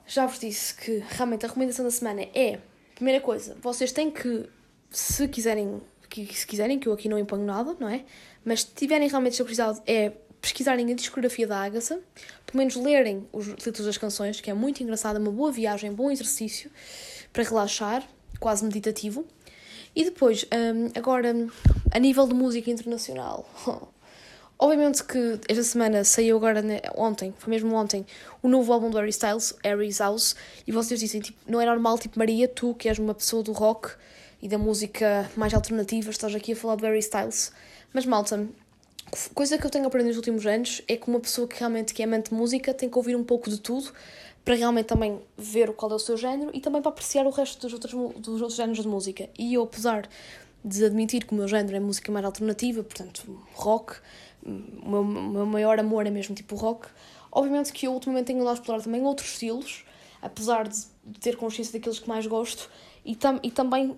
já 0.09 0.25
vos 0.25 0.39
disse 0.39 0.73
que 0.73 1.03
realmente 1.07 1.45
a 1.45 1.47
recomendação 1.47 1.85
da 1.85 1.91
semana 1.91 2.23
é, 2.33 2.59
primeira 2.95 3.21
coisa, 3.21 3.55
vocês 3.61 3.91
têm 3.91 4.09
que, 4.09 4.49
se 4.89 5.27
quiserem, 5.27 5.79
que, 6.09 6.25
se 6.35 6.47
quiserem, 6.47 6.79
que 6.79 6.87
eu 6.87 6.93
aqui 6.93 7.07
não 7.07 7.17
imponho 7.17 7.45
nada, 7.45 7.77
não 7.79 7.87
é? 7.87 8.03
Mas 8.43 8.61
se 8.61 8.73
tiverem 8.73 9.07
realmente 9.07 9.33
esta 9.33 9.43
curiosidade, 9.43 9.81
é 9.85 10.11
pesquisarem 10.41 10.91
a 10.91 10.95
discografia 10.95 11.45
da 11.45 11.59
Agatha, 11.63 11.99
pelo 12.45 12.57
menos 12.57 12.75
lerem 12.75 13.27
os 13.31 13.47
títulos 13.49 13.85
das 13.85 13.97
canções, 13.97 14.41
que 14.41 14.49
é 14.49 14.53
muito 14.53 14.81
engraçado, 14.81 15.17
é 15.17 15.19
uma 15.19 15.31
boa 15.31 15.51
viagem, 15.51 15.93
bom 15.93 16.09
exercício 16.09 16.71
para 17.31 17.43
relaxar, 17.43 18.03
quase 18.39 18.63
meditativo. 18.65 19.25
E 19.95 20.05
depois, 20.05 20.45
um, 20.45 20.97
agora, 20.97 21.35
a 21.91 21.99
nível 21.99 22.27
de 22.27 22.33
música 22.33 22.71
internacional, 22.71 23.47
obviamente 24.59 25.03
que 25.05 25.39
esta 25.47 25.63
semana 25.63 26.03
saiu 26.03 26.35
agora, 26.35 26.61
né, 26.61 26.81
ontem, 26.95 27.33
foi 27.37 27.49
mesmo 27.49 27.73
ontem, 27.73 28.05
o 28.43 28.49
novo 28.49 28.71
álbum 28.73 28.89
do 28.89 28.97
Harry 28.97 29.09
Styles, 29.09 29.55
Harry's 29.63 29.99
House, 29.99 30.35
e 30.67 30.71
vocês 30.71 30.99
dizem, 30.99 31.21
tipo, 31.21 31.39
não 31.47 31.61
é 31.61 31.65
normal, 31.65 31.97
tipo, 31.97 32.19
Maria, 32.19 32.47
tu 32.47 32.75
que 32.75 32.89
és 32.89 32.99
uma 32.99 33.15
pessoa 33.15 33.41
do 33.41 33.53
rock 33.53 33.91
e 34.41 34.49
da 34.49 34.57
música 34.57 35.29
mais 35.35 35.53
alternativa, 35.53 36.09
estás 36.09 36.35
aqui 36.35 36.51
a 36.51 36.55
falar 36.55 36.75
do 36.75 36.85
Harry 36.85 36.99
Styles, 36.99 37.53
mas 37.93 38.05
malta, 38.05 38.47
coisa 39.33 39.57
que 39.57 39.65
eu 39.65 39.69
tenho 39.69 39.87
aprendido 39.87 40.09
nos 40.09 40.17
últimos 40.17 40.45
anos 40.45 40.81
é 40.87 40.95
que 40.95 41.07
uma 41.07 41.19
pessoa 41.19 41.47
que 41.47 41.57
realmente 41.57 41.93
que 41.93 42.01
é 42.01 42.05
amante 42.05 42.29
de 42.29 42.35
música 42.35 42.73
tem 42.73 42.89
que 42.89 42.97
ouvir 42.97 43.15
um 43.15 43.23
pouco 43.23 43.49
de 43.49 43.59
tudo 43.59 43.91
para 44.43 44.55
realmente 44.55 44.87
também 44.87 45.19
ver 45.37 45.73
qual 45.73 45.91
é 45.91 45.95
o 45.95 45.99
seu 45.99 46.17
género 46.17 46.51
e 46.53 46.59
também 46.59 46.81
para 46.81 46.89
apreciar 46.89 47.25
o 47.25 47.29
resto 47.29 47.61
dos 47.61 47.73
outros, 47.73 47.93
dos 48.17 48.41
outros 48.41 48.55
géneros 48.55 48.81
de 48.81 48.87
música. 48.87 49.29
E 49.37 49.53
eu, 49.53 49.63
apesar 49.63 50.07
de 50.63 50.85
admitir 50.85 51.25
que 51.25 51.33
o 51.33 51.35
meu 51.35 51.47
género 51.47 51.75
é 51.77 51.79
música 51.79 52.11
mais 52.11 52.25
alternativa, 52.25 52.83
portanto, 52.83 53.41
rock, 53.53 53.97
o 54.45 54.89
meu, 54.89 55.03
meu 55.03 55.45
maior 55.45 55.79
amor 55.79 56.05
é 56.05 56.09
mesmo 56.09 56.35
tipo 56.35 56.55
rock, 56.55 56.87
obviamente 57.31 57.71
que 57.73 57.87
eu 57.87 57.93
ultimamente 57.93 58.27
tenho 58.27 58.39
andado 58.41 58.51
a 58.51 58.59
explorar 58.59 58.81
também 58.81 59.03
outros 59.03 59.29
estilos, 59.29 59.85
apesar 60.21 60.67
de 60.67 60.85
ter 61.19 61.35
consciência 61.37 61.73
daqueles 61.73 61.99
que 61.99 62.07
mais 62.07 62.25
gosto, 62.25 62.69
e, 63.05 63.15
tam, 63.15 63.39
e 63.43 63.51
também 63.51 63.97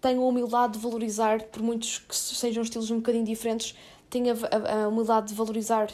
tenho 0.00 0.22
a 0.22 0.26
humildade 0.26 0.74
de 0.74 0.78
valorizar, 0.78 1.42
por 1.44 1.62
muitos 1.62 1.98
que 1.98 2.14
sejam 2.14 2.62
estilos 2.62 2.90
um 2.90 2.96
bocadinho 2.96 3.24
diferentes, 3.24 3.74
tenho 4.10 4.34
a, 4.34 4.36
a, 4.56 4.84
a 4.84 4.88
humildade 4.88 5.28
de 5.28 5.34
valorizar 5.34 5.88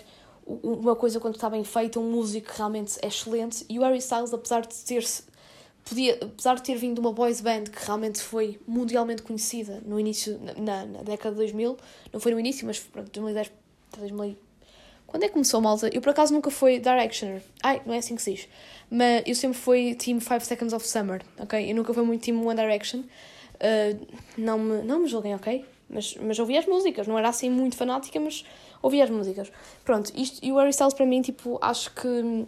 uma 0.62 0.96
coisa 0.96 1.20
quando 1.20 1.36
está 1.36 1.48
bem 1.48 1.62
feita, 1.62 2.00
um 2.00 2.10
músico 2.10 2.50
que 2.50 2.58
realmente 2.58 2.98
é 3.02 3.06
excelente. 3.06 3.64
E 3.68 3.78
o 3.78 3.82
Harry 3.82 3.98
Styles, 3.98 4.34
apesar 4.34 4.62
de 4.62 4.74
ter 4.74 5.04
podia, 5.84 6.18
apesar 6.22 6.54
de 6.56 6.62
ter 6.62 6.76
vindo 6.76 6.94
de 6.94 7.00
uma 7.00 7.12
boys 7.12 7.40
band 7.40 7.64
que 7.64 7.84
realmente 7.84 8.20
foi 8.20 8.58
mundialmente 8.66 9.22
conhecida 9.22 9.82
no 9.84 9.98
início, 9.98 10.40
na, 10.56 10.84
na 10.86 11.02
década 11.02 11.30
de 11.30 11.36
2000, 11.36 11.76
não 12.12 12.20
foi 12.20 12.32
no 12.32 12.40
início, 12.40 12.66
mas 12.66 12.78
pronto, 12.78 13.10
2010 13.10 13.50
2000. 13.98 14.36
Quando 15.06 15.24
é 15.24 15.26
que 15.26 15.32
começou 15.32 15.60
malta? 15.60 15.90
Eu 15.92 16.00
por 16.00 16.10
acaso 16.10 16.32
nunca 16.32 16.50
fui 16.50 16.78
Directioner. 16.78 17.42
Ai, 17.62 17.82
não 17.84 17.92
é 17.92 17.98
assim 17.98 18.14
que 18.14 18.22
se 18.22 18.32
diz. 18.32 18.48
Mas 18.88 19.24
eu 19.26 19.34
sempre 19.34 19.58
fui 19.58 19.94
Team 19.96 20.20
5 20.20 20.40
Seconds 20.44 20.72
of 20.72 20.86
Summer, 20.86 21.20
ok? 21.38 21.68
Eu 21.68 21.74
nunca 21.74 21.92
fui 21.92 22.04
muito 22.04 22.24
Team 22.24 22.46
One 22.46 22.54
Direction. 22.54 23.00
Uh, 23.00 24.06
não, 24.38 24.58
me, 24.58 24.82
não 24.82 25.00
me 25.00 25.08
julguem, 25.08 25.34
ok? 25.34 25.64
Mas, 25.88 26.14
mas 26.14 26.38
ouvi 26.38 26.56
as 26.56 26.66
músicas, 26.66 27.08
não 27.08 27.18
era 27.18 27.28
assim 27.28 27.50
muito 27.50 27.76
fanática, 27.76 28.20
mas 28.20 28.44
ouvi 28.80 29.02
as 29.02 29.10
músicas. 29.10 29.50
Pronto, 29.84 30.12
isto, 30.14 30.44
e 30.44 30.52
o 30.52 30.56
Harry 30.56 30.70
Styles 30.70 30.94
para 30.94 31.04
mim, 31.04 31.20
tipo, 31.20 31.58
acho 31.60 31.92
que 31.92 32.46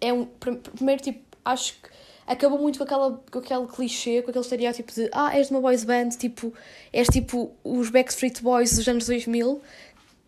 é 0.00 0.12
um. 0.12 0.24
Primeiro, 0.24 1.02
tipo, 1.02 1.20
acho 1.44 1.74
que 1.74 1.93
acabou 2.26 2.58
muito 2.58 2.78
com, 2.78 2.84
aquela, 2.84 3.22
com 3.30 3.38
aquele 3.38 3.66
clichê, 3.66 4.22
com 4.22 4.30
aquele 4.30 4.44
estereótipo 4.44 4.92
de 4.92 5.08
ah, 5.12 5.36
és 5.36 5.48
de 5.48 5.54
uma 5.54 5.60
boys 5.60 5.84
band, 5.84 6.10
tipo, 6.10 6.52
és 6.92 7.06
tipo 7.08 7.52
os 7.62 7.90
Backstreet 7.90 8.42
Boys 8.42 8.76
dos 8.76 8.86
anos 8.88 9.06
2000, 9.06 9.60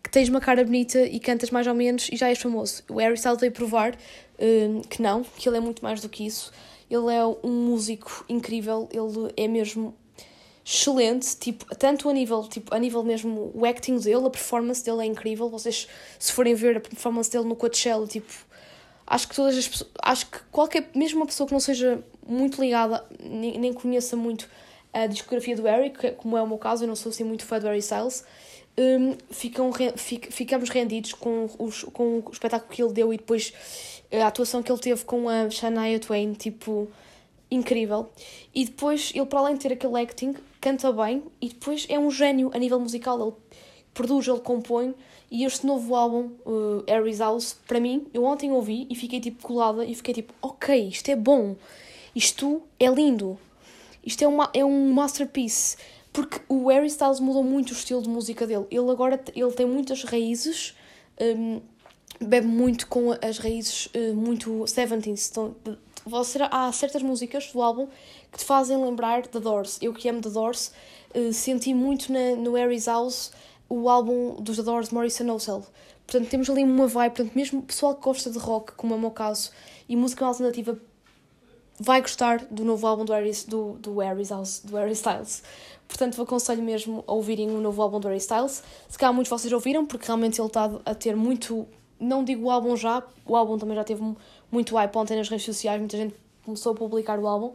que 0.03 0.09
tens 0.09 0.29
uma 0.29 0.39
cara 0.39 0.63
bonita 0.63 1.01
e 1.01 1.19
cantas 1.19 1.49
mais 1.49 1.67
ou 1.67 1.73
menos 1.73 2.09
e 2.11 2.15
já 2.15 2.29
és 2.29 2.39
famoso. 2.39 2.83
O 2.89 2.97
Harry 2.97 3.15
Styles 3.15 3.39
veio 3.39 3.51
provar 3.51 3.93
uh, 3.93 4.87
que 4.87 5.01
não, 5.01 5.23
que 5.23 5.47
ele 5.49 5.57
é 5.57 5.59
muito 5.59 5.83
mais 5.83 6.01
do 6.01 6.09
que 6.09 6.25
isso. 6.25 6.51
Ele 6.89 7.13
é 7.13 7.25
um 7.25 7.65
músico 7.65 8.23
incrível, 8.29 8.87
ele 8.91 9.33
é 9.35 9.47
mesmo 9.47 9.93
excelente, 10.65 11.35
tipo, 11.37 11.65
tanto 11.75 12.09
a 12.09 12.13
nível, 12.13 12.43
tipo, 12.43 12.73
a 12.75 12.79
nível 12.79 13.01
mesmo 13.01 13.51
o 13.53 13.65
acting 13.65 13.97
dele, 13.99 14.25
a 14.25 14.29
performance 14.29 14.83
dele 14.83 15.01
é 15.01 15.05
incrível. 15.05 15.49
Vocês, 15.49 15.87
se 16.19 16.31
forem 16.31 16.53
ver 16.53 16.77
a 16.77 16.79
performance 16.81 17.31
dele 17.31 17.45
no 17.45 17.55
Coachella, 17.55 18.05
tipo, 18.05 18.46
acho 19.07 19.27
que 19.29 19.35
todas 19.35 19.57
as 19.57 19.67
pessoas, 19.67 19.89
acho 20.03 20.25
que 20.29 20.39
qualquer, 20.51 20.89
mesmo 20.93 21.21
uma 21.21 21.25
pessoa 21.25 21.47
que 21.47 21.53
não 21.53 21.59
seja 21.59 22.03
muito 22.27 22.61
ligada, 22.61 23.03
nem, 23.23 23.57
nem 23.57 23.73
conheça 23.73 24.17
muito 24.17 24.49
a 24.93 25.07
discografia 25.07 25.55
do 25.55 25.63
Harry, 25.63 25.89
que, 25.89 26.11
como 26.11 26.37
é 26.37 26.41
o 26.41 26.47
meu 26.47 26.57
caso, 26.57 26.83
eu 26.83 26.87
não 26.87 26.95
sou 26.95 27.09
assim 27.09 27.23
muito 27.23 27.45
fã 27.45 27.57
do 27.59 27.67
Harry 27.67 27.79
Styles, 27.79 28.25
um, 28.77 29.15
ficam, 29.31 29.71
fic, 29.95 30.31
ficamos 30.31 30.69
rendidos 30.69 31.13
com, 31.13 31.49
os, 31.57 31.83
com 31.85 32.19
o 32.19 32.31
espetáculo 32.31 32.71
que 32.71 32.83
ele 32.83 32.93
deu 32.93 33.13
e 33.13 33.17
depois 33.17 33.53
a 34.11 34.27
atuação 34.27 34.61
que 34.61 34.71
ele 34.71 34.79
teve 34.79 35.03
com 35.03 35.27
a 35.27 35.49
Shania 35.49 35.99
Twain, 35.99 36.33
tipo, 36.33 36.87
incrível. 37.49 38.09
E 38.53 38.65
depois, 38.65 39.11
ele 39.15 39.25
para 39.25 39.39
além 39.39 39.55
de 39.55 39.61
ter 39.61 39.73
aquele 39.73 39.99
acting, 40.01 40.35
canta 40.61 40.91
bem 40.91 41.23
e 41.41 41.49
depois 41.49 41.85
é 41.89 41.97
um 41.97 42.11
gênio 42.11 42.51
a 42.53 42.57
nível 42.57 42.79
musical. 42.79 43.19
Ele 43.21 43.35
produz, 43.93 44.27
ele 44.27 44.39
compõe. 44.39 44.93
E 45.29 45.43
este 45.43 45.65
novo 45.65 45.93
álbum, 45.93 46.31
uh, 46.45 46.83
Harry's 46.87 47.19
House, 47.19 47.57
para 47.67 47.79
mim, 47.79 48.07
eu 48.13 48.23
ontem 48.23 48.51
ouvi 48.51 48.87
e 48.89 48.95
fiquei 48.95 49.19
tipo 49.19 49.41
colada 49.43 49.83
e 49.83 49.93
fiquei 49.93 50.13
tipo, 50.13 50.33
ok, 50.41 50.87
isto 50.87 51.09
é 51.09 51.15
bom, 51.15 51.55
isto 52.15 52.61
é 52.79 52.87
lindo, 52.87 53.37
isto 54.05 54.23
é, 54.23 54.27
uma, 54.27 54.49
é 54.53 54.63
um 54.63 54.93
masterpiece. 54.93 55.77
Porque 56.13 56.39
o 56.47 56.69
Harry 56.69 56.87
Styles 56.87 57.19
mudou 57.19 57.43
muito 57.43 57.71
o 57.71 57.73
estilo 57.73 58.01
de 58.01 58.09
música 58.09 58.47
dele. 58.47 58.65
Ele 58.71 58.89
agora 58.89 59.21
ele 59.35 59.51
tem 59.51 59.65
muitas 59.65 60.03
raízes, 60.03 60.73
um, 61.19 61.61
bebe 62.19 62.47
muito 62.47 62.87
com 62.87 63.11
as 63.11 63.37
raízes 63.37 63.87
uh, 63.87 64.15
muito 64.15 64.63
70s. 64.63 65.29
Então, 65.29 65.55
há 66.49 66.71
certas 66.71 67.03
músicas 67.03 67.51
do 67.51 67.61
álbum 67.61 67.87
que 68.31 68.39
te 68.39 68.45
fazem 68.45 68.83
lembrar 68.83 69.27
The 69.27 69.39
Doors. 69.39 69.77
Eu 69.81 69.93
que 69.93 70.09
amo 70.09 70.21
The 70.21 70.29
Doors, 70.29 70.71
uh, 71.13 71.33
senti 71.33 71.73
muito 71.73 72.11
na, 72.11 72.35
no 72.35 72.53
Harry's 72.53 72.85
House 72.85 73.31
o 73.69 73.89
álbum 73.89 74.35
dos 74.41 74.57
The 74.57 74.63
Doors, 74.63 74.89
Morrison 74.91 75.29
O'Sell. 75.31 75.63
Portanto, 76.05 76.29
temos 76.29 76.49
ali 76.49 76.63
uma 76.63 76.87
vibe, 76.87 77.15
portanto, 77.15 77.35
mesmo 77.35 77.61
pessoal 77.61 77.95
que 77.95 78.01
gosta 78.01 78.31
de 78.31 78.37
rock, 78.37 78.73
como 78.73 78.93
é 78.93 78.97
o 78.97 78.99
meu 78.99 79.11
caso, 79.11 79.51
e 79.89 79.95
música 79.95 80.25
alternativa, 80.25 80.77
vai 81.79 82.01
gostar 82.01 82.45
do 82.45 82.63
novo 82.63 82.87
álbum 82.87 83.05
do 83.05 83.13
Harry, 83.13 83.31
do, 83.47 83.73
do 83.73 83.99
House, 84.29 84.61
do 84.63 84.75
Harry 84.77 84.93
Styles. 84.93 85.43
Portanto, 85.87 86.21
aconselho 86.21 86.63
mesmo 86.63 87.03
a 87.07 87.13
ouvirem 87.13 87.49
o 87.51 87.61
novo 87.61 87.81
álbum 87.81 87.99
do 87.99 88.07
Harry 88.07 88.19
Styles. 88.19 88.63
Se 88.89 88.97
calhar 88.97 89.13
muitos 89.13 89.29
de 89.29 89.41
vocês 89.41 89.53
ouviram, 89.53 89.85
porque 89.85 90.05
realmente 90.05 90.39
ele 90.39 90.47
está 90.47 90.71
a 90.85 90.95
ter 90.95 91.15
muito. 91.15 91.67
Não 91.99 92.23
digo 92.23 92.45
o 92.45 92.51
álbum 92.51 92.75
já, 92.75 93.03
o 93.25 93.35
álbum 93.35 93.57
também 93.57 93.75
já 93.75 93.83
teve 93.83 94.03
muito 94.51 94.75
hype 94.75 94.95
ontem 94.95 95.17
nas 95.17 95.29
redes 95.29 95.45
sociais, 95.45 95.79
muita 95.79 95.97
gente 95.97 96.15
começou 96.45 96.73
a 96.73 96.75
publicar 96.75 97.19
o 97.19 97.27
álbum, 97.27 97.53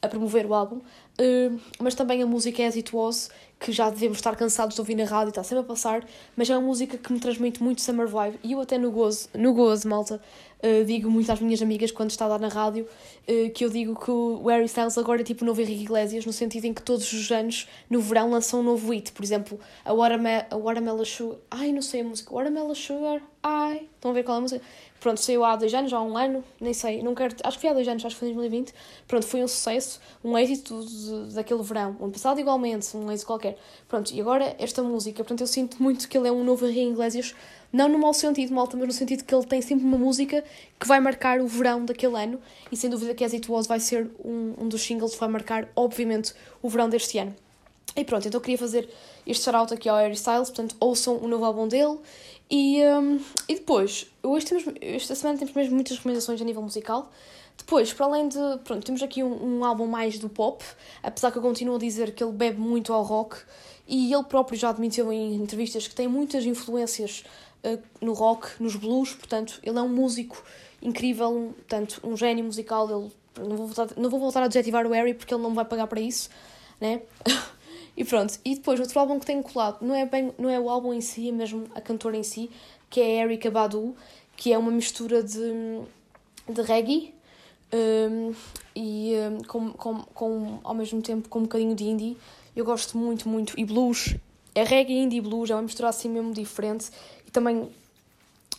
a 0.00 0.08
promover 0.08 0.46
o 0.46 0.54
álbum. 0.54 0.76
Uh, 0.76 1.60
mas 1.80 1.94
também 1.94 2.22
a 2.22 2.26
música 2.26 2.62
It 2.62 2.96
Was, 2.96 3.30
que 3.64 3.72
já 3.72 3.88
devemos 3.88 4.18
estar 4.18 4.36
cansados 4.36 4.74
de 4.74 4.80
ouvir 4.82 4.94
na 4.94 5.04
rádio, 5.04 5.30
está 5.30 5.42
sempre 5.42 5.60
a 5.60 5.66
passar, 5.66 6.06
mas 6.36 6.50
é 6.50 6.54
uma 6.54 6.66
música 6.66 6.98
que 6.98 7.10
me 7.10 7.18
transmite 7.18 7.62
muito 7.62 7.80
summer 7.80 8.06
vibe. 8.06 8.38
E 8.44 8.52
eu 8.52 8.60
até 8.60 8.76
no 8.76 8.90
gozo, 8.90 9.26
no 9.32 9.54
gozo, 9.54 9.88
malta, 9.88 10.20
uh, 10.62 10.84
digo 10.84 11.10
muito 11.10 11.32
às 11.32 11.40
minhas 11.40 11.62
amigas 11.62 11.90
quando 11.90 12.10
está 12.10 12.26
a 12.26 12.28
dar 12.28 12.38
na 12.38 12.48
rádio, 12.48 12.86
uh, 13.26 13.50
que 13.54 13.64
eu 13.64 13.70
digo 13.70 13.98
que 13.98 14.10
o 14.10 14.46
Harry 14.48 14.66
Styles 14.66 14.98
agora 14.98 15.22
é 15.22 15.24
tipo 15.24 15.44
o 15.44 15.46
novo 15.46 15.62
Henrique 15.62 15.84
Iglesias, 15.84 16.26
no 16.26 16.32
sentido 16.32 16.66
em 16.66 16.74
que 16.74 16.82
todos 16.82 17.10
os 17.10 17.32
anos, 17.32 17.66
no 17.88 18.02
verão, 18.02 18.30
lançam 18.30 18.60
um 18.60 18.62
novo 18.62 18.92
hit. 18.92 19.12
Por 19.12 19.24
exemplo, 19.24 19.58
a, 19.82 19.94
Waterme 19.94 20.44
a 20.50 20.56
Watermelon 20.58 21.04
Sugar... 21.06 21.38
Ai, 21.50 21.72
não 21.72 21.80
sei 21.80 22.02
a 22.02 22.04
música. 22.04 22.34
Watermelon 22.34 22.74
Sugar... 22.74 23.22
Ai... 23.42 23.88
Estão 23.94 24.10
a 24.10 24.14
ver 24.14 24.24
qual 24.24 24.36
é 24.36 24.38
a 24.38 24.42
música? 24.42 24.64
Pronto, 25.04 25.20
saiu 25.20 25.44
há 25.44 25.54
dois 25.54 25.74
anos, 25.74 25.92
há 25.92 26.00
um 26.00 26.16
ano, 26.16 26.42
nem 26.58 26.72
sei, 26.72 27.02
não 27.02 27.14
quero, 27.14 27.36
acho 27.44 27.58
que 27.58 27.60
foi 27.60 27.68
há 27.68 27.74
dois 27.74 27.86
anos, 27.86 28.02
acho 28.06 28.16
que 28.16 28.20
foi 28.20 28.30
em 28.30 28.34
2020. 28.34 28.72
Pronto, 29.06 29.26
foi 29.26 29.44
um 29.44 29.46
sucesso, 29.46 30.00
um 30.24 30.38
êxito 30.38 30.82
daquele 31.34 31.62
verão. 31.62 31.94
Ano 32.00 32.10
passado, 32.10 32.40
igualmente, 32.40 32.96
um 32.96 33.12
êxito 33.12 33.26
qualquer. 33.26 33.53
Pronto, 33.88 34.12
e 34.12 34.20
agora 34.20 34.54
esta 34.58 34.82
música, 34.82 35.18
portanto, 35.18 35.40
eu 35.40 35.46
sinto 35.46 35.82
muito 35.82 36.08
que 36.08 36.16
ele 36.16 36.28
é 36.28 36.32
um 36.32 36.44
novo 36.44 36.66
Henrique 36.66 36.90
Iglesias, 36.92 37.34
não 37.72 37.88
no 37.88 37.98
mau 37.98 38.14
sentido, 38.14 38.54
malta, 38.54 38.76
mas 38.76 38.86
no 38.86 38.92
sentido 38.92 39.24
que 39.24 39.34
ele 39.34 39.44
tem 39.44 39.60
sempre 39.60 39.84
uma 39.84 39.98
música 39.98 40.44
que 40.78 40.86
vai 40.86 41.00
marcar 41.00 41.40
o 41.40 41.46
verão 41.46 41.84
daquele 41.84 42.16
ano, 42.16 42.40
e 42.70 42.76
sem 42.76 42.88
dúvida 42.88 43.14
que 43.14 43.24
As 43.24 43.32
Was 43.48 43.66
vai 43.66 43.80
ser 43.80 44.10
um, 44.24 44.54
um 44.58 44.68
dos 44.68 44.82
singles 44.82 45.14
que 45.14 45.20
vai 45.20 45.28
marcar, 45.28 45.68
obviamente, 45.74 46.32
o 46.62 46.68
verão 46.68 46.88
deste 46.88 47.18
ano. 47.18 47.34
E 47.96 48.04
pronto, 48.04 48.26
então 48.26 48.38
eu 48.38 48.42
queria 48.42 48.58
fazer 48.58 48.88
este 49.24 49.44
shout 49.44 49.72
aqui 49.72 49.88
ao 49.88 49.96
Harry 49.96 50.14
Styles, 50.14 50.48
portanto, 50.50 50.74
ouçam 50.80 51.16
o 51.16 51.28
novo 51.28 51.44
álbum 51.44 51.68
dele. 51.68 51.98
E, 52.50 52.82
um, 52.84 53.20
e 53.48 53.54
depois, 53.54 54.06
hoje 54.22 54.46
temos, 54.46 54.64
esta 54.80 55.14
semana 55.14 55.38
temos 55.38 55.54
mesmo 55.54 55.74
muitas 55.74 55.96
recomendações 55.96 56.40
a 56.40 56.44
nível 56.44 56.62
musical. 56.62 57.10
Depois, 57.56 57.92
para 57.92 58.06
além 58.06 58.28
de. 58.28 58.38
Pronto, 58.64 58.84
temos 58.84 59.02
aqui 59.02 59.22
um, 59.22 59.58
um 59.58 59.64
álbum 59.64 59.86
mais 59.86 60.18
do 60.18 60.28
pop, 60.28 60.62
apesar 61.02 61.30
que 61.30 61.38
eu 61.38 61.42
continuo 61.42 61.76
a 61.76 61.78
dizer 61.78 62.14
que 62.14 62.22
ele 62.22 62.32
bebe 62.32 62.60
muito 62.60 62.92
ao 62.92 63.02
rock, 63.02 63.36
e 63.86 64.12
ele 64.12 64.24
próprio 64.24 64.58
já 64.58 64.70
admitiu 64.70 65.12
em 65.12 65.34
entrevistas 65.34 65.86
que 65.86 65.94
tem 65.94 66.08
muitas 66.08 66.44
influências 66.44 67.24
uh, 67.64 67.80
no 68.00 68.12
rock, 68.12 68.62
nos 68.62 68.76
blues, 68.76 69.14
portanto, 69.14 69.60
ele 69.62 69.78
é 69.78 69.82
um 69.82 69.88
músico 69.88 70.42
incrível, 70.82 71.54
portanto, 71.56 72.00
um 72.04 72.16
gênio 72.16 72.44
musical. 72.44 72.90
Ele, 72.90 73.10
não, 73.48 73.56
vou 73.56 73.66
voltar, 73.66 73.88
não 73.96 74.10
vou 74.10 74.20
voltar 74.20 74.42
a 74.42 74.44
adjetivar 74.46 74.86
o 74.86 74.90
Harry 74.90 75.14
porque 75.14 75.32
ele 75.32 75.42
não 75.42 75.54
vai 75.54 75.64
pagar 75.64 75.86
para 75.86 76.00
isso, 76.00 76.28
né? 76.80 77.02
E 77.96 78.04
pronto, 78.04 78.38
e 78.44 78.56
depois 78.56 78.80
outro 78.80 78.98
álbum 78.98 79.20
que 79.20 79.26
tenho 79.26 79.42
colado, 79.42 79.78
não 79.80 79.94
é, 79.94 80.04
bem, 80.04 80.32
não 80.36 80.50
é 80.50 80.58
o 80.58 80.68
álbum 80.68 80.92
em 80.92 81.00
si, 81.00 81.28
é 81.28 81.32
mesmo 81.32 81.66
a 81.74 81.80
cantora 81.80 82.16
em 82.16 82.24
si, 82.24 82.50
que 82.90 83.00
é 83.00 83.22
a 83.22 83.24
Erika 83.24 83.50
Badu, 83.50 83.94
que 84.36 84.52
é 84.52 84.58
uma 84.58 84.70
mistura 84.70 85.22
de, 85.22 85.80
de 86.48 86.62
reggae 86.62 87.14
um, 87.72 88.34
e 88.74 89.14
um, 89.14 89.44
com, 89.44 89.72
com, 89.72 90.02
com, 90.02 90.60
ao 90.64 90.74
mesmo 90.74 91.00
tempo 91.02 91.28
com 91.28 91.40
um 91.40 91.42
bocadinho 91.42 91.74
de 91.74 91.84
indie. 91.84 92.16
Eu 92.54 92.64
gosto 92.64 92.98
muito, 92.98 93.28
muito. 93.28 93.58
E 93.58 93.64
blues, 93.64 94.16
é 94.54 94.64
reggae, 94.64 94.94
indie 94.94 95.18
e 95.18 95.20
blues, 95.20 95.50
é 95.50 95.54
uma 95.54 95.62
mistura 95.62 95.88
assim 95.88 96.08
mesmo 96.08 96.32
diferente. 96.32 96.90
E 97.26 97.30
também, 97.30 97.68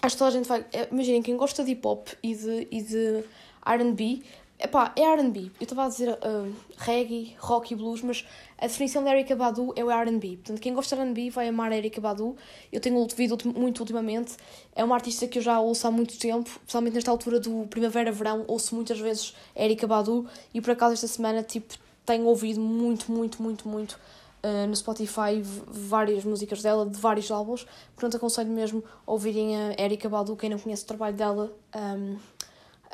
acho 0.02 0.16
que 0.16 0.20
toda 0.20 0.30
a 0.30 0.34
gente 0.34 0.48
vai. 0.48 0.66
É, 0.72 0.88
imaginem, 0.92 1.22
quem 1.22 1.36
gosta 1.36 1.64
de 1.64 1.72
hip 1.72 1.86
hop 1.86 2.08
e 2.24 2.36
de, 2.36 2.68
e 2.72 2.82
de 2.82 3.24
RB 3.66 4.24
Epá, 4.58 4.94
é 4.96 5.02
R&B. 5.02 5.52
Eu 5.60 5.64
estava 5.64 5.86
a 5.86 5.90
dizer 5.90 6.10
uh, 6.12 6.56
reggae, 6.78 7.36
rock 7.40 7.74
e 7.74 7.76
blues, 7.76 8.02
mas 8.02 8.26
a 8.58 8.68
definição 8.68 9.04
de 9.04 9.10
Erika 9.10 9.36
Badu 9.36 9.74
é 9.76 9.84
o 9.84 9.92
R&B. 9.92 10.38
Portanto, 10.38 10.62
quem 10.62 10.74
gosta 10.74 10.96
de 10.96 11.02
R&B 11.02 11.30
vai 11.30 11.50
amar 11.50 11.74
a 11.74 11.78
Erika 11.78 12.00
Badu. 12.00 12.38
Eu 12.72 12.80
tenho 12.80 12.96
ouvido 12.96 13.38
muito 13.54 13.82
ultimamente. 13.82 14.38
É 14.74 14.82
uma 14.82 14.96
artista 14.96 15.28
que 15.28 15.40
eu 15.40 15.42
já 15.42 15.60
ouço 15.60 15.86
há 15.86 15.92
muito 15.92 16.18
tempo, 16.18 16.50
especialmente 16.50 16.94
nesta 16.94 17.12
altura 17.12 17.40
do 17.40 17.68
primavera-verão, 17.68 18.46
ouço 18.48 18.76
muitas 18.76 18.98
vezes 18.98 19.36
a 19.54 19.62
Erika 19.62 19.86
Badu 19.86 20.26
e 20.54 20.62
por 20.62 20.72
acaso 20.72 20.94
esta 20.94 21.08
semana, 21.08 21.44
tipo, 21.44 21.76
tenho 22.06 22.26
ouvido 22.26 22.62
muito, 22.62 23.12
muito, 23.12 23.44
muito, 23.44 23.68
muito 23.68 24.00
uh, 24.42 24.68
no 24.68 24.76
Spotify 24.76 25.42
várias 25.68 26.24
músicas 26.24 26.62
dela, 26.62 26.86
de 26.86 26.98
vários 26.98 27.30
álbuns. 27.30 27.68
Portanto, 27.94 28.16
aconselho 28.16 28.52
mesmo 28.52 28.84
ouvirem 29.06 29.58
a 29.58 29.84
Erika 29.84 30.08
Badu, 30.08 30.36
quem 30.38 30.50
não 30.50 30.60
conhece 30.60 30.84
o 30.84 30.88
trabalho 30.88 31.16
dela, 31.16 31.52
um, 31.76 32.18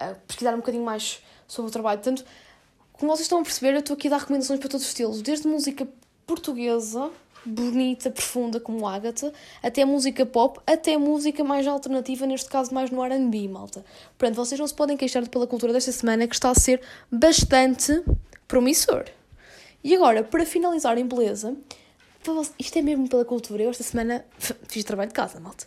a 0.10 0.16
pesquisar 0.28 0.54
um 0.54 0.58
bocadinho 0.58 0.84
mais 0.84 1.22
sobre 1.48 1.70
o 1.70 1.72
trabalho. 1.72 2.00
Portanto, 2.00 2.26
como 2.94 3.12
vocês 3.12 3.26
estão 3.26 3.40
a 3.40 3.44
perceber, 3.44 3.74
eu 3.74 3.80
estou 3.80 3.96
aqui 3.96 4.08
a 4.08 4.12
dar 4.12 4.18
recomendações 4.18 4.60
para 4.60 4.70
todos 4.70 4.86
os 4.86 4.90
estilos, 4.90 5.22
desde 5.22 5.48
música 5.48 5.88
portuguesa, 6.26 7.10
bonita, 7.46 8.12
profunda, 8.12 8.60
como 8.60 8.88
Agatha, 8.88 9.34
até 9.62 9.84
música 9.84 10.26
pop, 10.26 10.60
até 10.66 10.98
música 10.98 11.44
mais 11.44 11.66
alternativa, 11.68 12.26
neste 12.26 12.50
caso 12.50 12.74
mais 12.74 12.92
no 12.92 13.04
R&B, 13.04 13.48
malta. 13.48 13.84
Portanto, 14.18 14.36
vocês 14.36 14.60
não 14.60 14.68
se 14.68 14.74
podem 14.74 14.96
queixar 14.96 15.28
pela 15.28 15.48
cultura 15.48 15.74
desta 15.74 15.92
semana, 15.92 16.28
que 16.28 16.36
está 16.36 16.52
a 16.52 16.56
ser 16.56 16.82
bastante 17.12 18.04
promissor. 18.48 19.06
E 19.84 19.96
agora, 19.96 20.24
para 20.24 20.46
finalizar 20.46 20.98
em 20.98 21.06
beleza, 21.06 21.56
isto 22.60 22.78
é 22.78 22.82
mesmo 22.82 23.10
pela 23.10 23.26
cultura, 23.26 23.64
eu 23.64 23.72
esta 23.72 23.84
semana 23.84 24.24
fiz 24.68 24.84
trabalho 24.84 25.10
de 25.10 25.16
casa, 25.16 25.40
malta. 25.40 25.66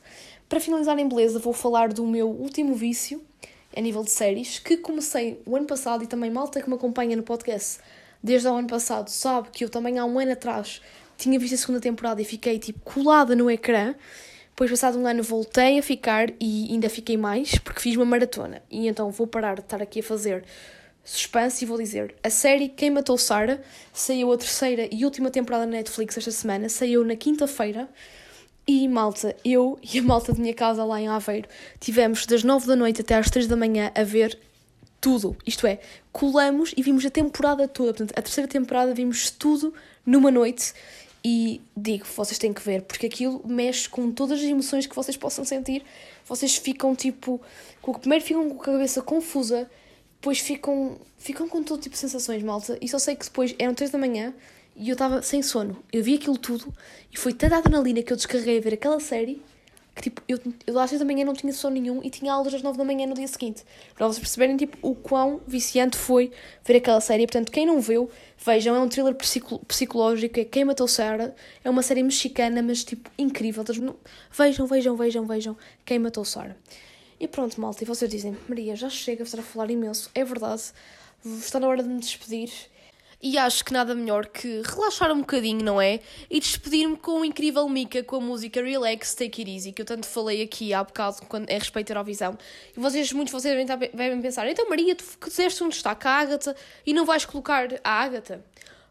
Para 0.49 0.61
finalizar 0.61 0.97
em 0.99 1.09
beleza, 1.09 1.39
vou 1.39 1.53
falar 1.53 1.93
do 1.93 2.07
meu 2.07 2.29
último 2.29 2.75
vício, 2.75 3.21
a 3.77 3.81
nível 3.81 4.03
de 4.03 4.11
séries, 4.11 4.59
que 4.59 4.77
comecei 4.77 5.41
o 5.45 5.57
ano 5.57 5.67
passado 5.67 6.05
e 6.05 6.07
também 6.07 6.31
malta 6.31 6.61
que 6.61 6.69
me 6.69 6.77
acompanha 6.77 7.17
no 7.17 7.23
podcast 7.23 7.79
desde 8.25 8.49
o 8.49 8.55
ano 8.55 8.67
passado 8.67 9.09
sabe 9.09 9.51
que 9.53 9.63
eu 9.63 9.69
também 9.69 9.99
há 9.99 10.05
um 10.07 10.19
ano 10.19 10.33
atrás 10.33 10.81
tinha 11.19 11.39
visto 11.39 11.55
a 11.55 11.59
segunda 11.59 11.79
temporada 11.79 12.23
e 12.23 12.25
fiquei 12.25 12.59
tipo 12.59 12.81
colada 12.81 13.37
no 13.37 13.51
ecrã. 13.51 13.95
Depois, 14.49 14.71
passado 14.71 14.99
um 14.99 15.07
ano, 15.07 15.23
voltei 15.23 15.79
a 15.79 15.83
ficar 15.83 16.31
e 16.41 16.69
ainda 16.71 16.89
fiquei 16.89 17.17
mais 17.17 17.59
porque 17.59 17.81
fiz 17.81 17.97
uma 17.97 18.05
maratona. 18.05 18.63
E 18.71 18.89
então 18.89 19.11
vou 19.11 19.27
parar 19.27 19.57
de 19.57 19.61
estar 19.61 19.83
aqui 19.83 20.01
a 20.01 20.03
fazer 20.03 20.45
suspense 21.05 21.65
e 21.65 21.69
vou 21.69 21.77
dizer: 21.77 22.15
a 22.23 22.31
série 22.31 22.69
Quem 22.69 22.91
Matou 22.91 23.19
Sarah 23.19 23.61
saiu 23.93 24.33
a 24.33 24.39
terceira 24.39 24.89
e 24.91 25.05
última 25.05 25.31
temporada 25.31 25.67
na 25.67 25.73
Netflix 25.73 26.17
esta 26.17 26.31
semana, 26.31 26.69
saiu 26.69 27.05
na 27.05 27.15
quinta-feira. 27.15 27.89
E 28.67 28.89
malta, 28.89 29.37
eu 29.45 29.79
e 29.93 29.99
a 29.99 30.03
malta 30.03 30.33
de 30.33 30.41
minha 30.41 30.55
casa 30.55 30.85
lá 30.85 31.01
em 31.01 31.09
Aveiro 31.09 31.49
tivemos 31.79 32.27
das 32.27 32.43
9 32.43 32.67
da 32.67 32.77
noite 32.77 33.01
até 33.01 33.15
às 33.15 33.31
3 33.31 33.47
da 33.47 33.57
manhã 33.57 33.93
a 33.95 34.03
ver 34.03 34.39
tudo. 35.01 35.37
Isto 35.47 35.67
é, 35.67 35.81
colamos 36.11 36.73
e 36.77 36.83
vimos 36.83 37.05
a 37.05 37.11
temporada 37.11 37.69
toda. 37.69 37.93
Portanto, 37.93 38.15
a 38.17 38.23
terceira 38.23 38.49
temporada 38.49 38.95
vimos 38.95 39.31
tudo 39.31 39.75
numa 40.07 40.31
noite 40.31 40.73
e 41.23 41.61
digo, 41.77 42.07
vocês 42.17 42.39
têm 42.39 42.53
que 42.53 42.63
ver, 42.63 42.83
porque 42.83 43.07
aquilo 43.07 43.43
mexe 43.47 43.89
com 43.89 44.11
todas 44.11 44.39
as 44.39 44.45
emoções 44.45 44.87
que 44.87 44.95
vocês 44.95 45.17
possam 45.17 45.45
sentir. 45.45 45.83
Vocês 46.27 46.57
ficam 46.57 46.95
tipo. 46.95 47.41
Primeiro 48.01 48.25
ficam 48.25 48.49
com 48.49 48.61
a 48.63 48.65
cabeça 48.65 49.03
confusa, 49.03 49.71
depois 50.15 50.39
ficam, 50.39 50.99
ficam 51.19 51.49
com 51.49 51.63
todo 51.63 51.81
tipo 51.81 51.95
de 51.95 52.01
sensações, 52.01 52.43
malta. 52.43 52.79
E 52.81 52.89
só 52.89 52.99
sei 52.99 53.15
que 53.15 53.25
depois 53.25 53.55
eram 53.59 53.75
3 53.75 53.91
da 53.91 53.99
manhã 53.99 54.33
e 54.77 54.89
eu 54.89 54.95
estava 54.95 55.23
sem 55.23 55.43
sono. 55.43 55.83
Eu 55.93 56.03
vi 56.03 56.15
aquilo 56.15 56.37
tudo 56.37 56.73
e 57.13 57.17
foi 57.17 57.33
tanta 57.33 57.57
adrenalina 57.57 58.03
que 58.03 58.13
eu 58.13 58.17
descarreguei 58.17 58.59
a 58.59 58.61
ver 58.61 58.75
aquela 58.75 59.01
série 59.01 59.43
que 59.95 60.03
tipo, 60.03 60.21
eu, 60.27 60.39
eu 60.67 60.79
às 60.79 60.91
6 60.91 60.99
da 60.99 61.05
manhã 61.05 61.25
não 61.25 61.35
tinha 61.35 61.53
sono 61.53 61.75
nenhum 61.75 62.01
e 62.03 62.11
tinha 62.11 62.33
aulas 62.33 62.53
às 62.53 62.63
9 62.63 62.77
da 62.77 62.85
manhã 62.85 63.07
no 63.07 63.15
dia 63.15 63.29
seguinte. 63.29 63.63
Para 63.95 64.09
vocês 64.09 64.19
perceberem 64.19 64.57
tipo, 64.57 64.77
o 64.83 64.95
quão 64.95 65.41
viciante 65.47 65.97
foi 65.97 66.33
ver 66.65 66.77
aquela 66.77 67.01
série. 67.01 67.27
Portanto, 67.27 67.53
quem 67.53 67.65
não 67.65 67.81
viu, 67.81 68.11
vejam, 68.45 68.75
é 68.75 68.81
um 68.81 68.89
thriller 68.89 69.15
psicológico, 69.69 70.41
é 70.41 70.45
Quem 70.45 70.65
Matou 70.65 70.89
Sarah. 70.89 71.33
É 71.63 71.71
uma 71.71 71.83
série 71.83 72.03
mexicana, 72.03 72.61
mas 72.61 72.83
tipo, 72.83 73.09
incrível. 73.17 73.63
Vejam, 74.33 74.67
vejam, 74.67 74.97
vejam, 74.97 75.27
vejam 75.27 75.57
Quem 75.85 76.01
Matou 76.01 76.25
Sarah. 76.25 76.57
E 77.21 77.29
pronto, 77.29 77.61
malta, 77.61 77.85
e 77.85 77.87
vocês 77.87 78.11
dizem, 78.11 78.37
Maria, 78.49 78.75
já 78.75 78.91
chega, 78.91 79.23
a 79.23 79.43
falar 79.43 79.71
imenso. 79.71 80.11
É 80.13 80.25
verdade, 80.25 80.63
está 81.25 81.61
na 81.61 81.69
hora 81.69 81.83
de 81.83 81.89
me 81.89 82.01
despedir. 82.01 82.51
E 83.27 83.39
acho 83.39 83.65
que 83.65 83.73
nada 83.73 83.95
melhor 83.95 84.27
que 84.27 84.61
relaxar 84.67 85.11
um 85.11 85.21
bocadinho, 85.21 85.65
não 85.65 85.81
é? 85.81 86.01
E 86.29 86.39
despedir-me 86.39 86.95
com 86.95 87.21
o 87.21 87.25
incrível 87.25 87.67
Mika 87.71 88.03
com 88.03 88.17
a 88.17 88.21
música 88.21 88.63
Relax, 88.63 89.15
Take 89.15 89.41
It 89.41 89.51
Easy, 89.51 89.73
que 89.73 89.81
eu 89.81 89.87
tanto 89.87 90.07
falei 90.07 90.43
aqui 90.43 90.75
há 90.75 90.85
bocado 90.85 91.23
quando 91.27 91.49
é 91.49 91.57
respeito 91.57 91.91
à 91.91 91.93
Eurovisão. 91.95 92.37
E 92.77 92.79
vocês, 92.79 93.11
muitos 93.15 93.33
de 93.35 93.41
vocês 93.41 93.67
devem, 93.67 93.91
devem 93.95 94.21
pensar, 94.21 94.47
então 94.47 94.69
Maria, 94.69 94.95
tu 94.95 95.05
disseste 95.25 95.65
um 95.65 95.71
destaque 95.71 96.07
à 96.07 96.19
Ágata 96.19 96.55
e 96.85 96.93
não 96.93 97.07
vais 97.07 97.25
colocar 97.25 97.67
a 97.83 97.91
Ágata? 97.91 98.45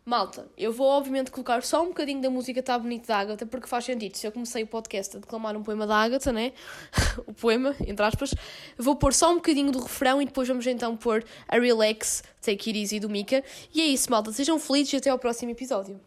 Malta, 0.06 0.50
eu 0.58 0.74
vou 0.74 0.88
obviamente 0.88 1.32
colocar 1.32 1.64
só 1.64 1.82
um 1.82 1.88
bocadinho 1.88 2.22
da 2.22 2.30
música 2.30 2.62
Tá 2.62 2.78
Bonito 2.78 3.08
da 3.08 3.18
Ágata, 3.18 3.46
porque 3.46 3.68
faz 3.68 3.86
sentido. 3.86 4.18
Se 4.18 4.28
eu 4.28 4.34
comecei 4.34 4.64
o 4.64 4.68
podcast 4.68 5.16
a 5.16 5.20
declamar 5.20 5.56
um 5.56 5.64
poema 5.64 5.88
da 5.88 5.96
Ágata, 5.96 6.32
né? 6.34 6.52
o 7.26 7.34
poema, 7.34 7.74
entre 7.88 8.06
aspas, 8.06 8.36
vou 8.78 8.98
pôr 8.98 9.14
só 9.14 9.32
um 9.32 9.36
bocadinho 9.36 9.72
do 9.72 9.80
refrão 9.80 10.22
e 10.22 10.26
depois 10.26 10.46
vamos 10.46 10.68
então 10.68 10.98
pôr 10.98 11.24
a 11.48 11.58
Relax, 11.58 12.22
Take 12.42 12.70
It 12.70 12.80
Easy 12.80 13.00
do 13.00 13.10
Mika. 13.10 13.42
E 13.74 13.80
é 13.80 13.86
isso, 13.86 14.12
malta. 14.12 14.32
Sejam 14.34 14.60
felizes 14.60 14.92
e 14.92 14.98
até 14.98 15.10
ao 15.10 15.18
próximo 15.18 15.52
episódio. 15.52 15.98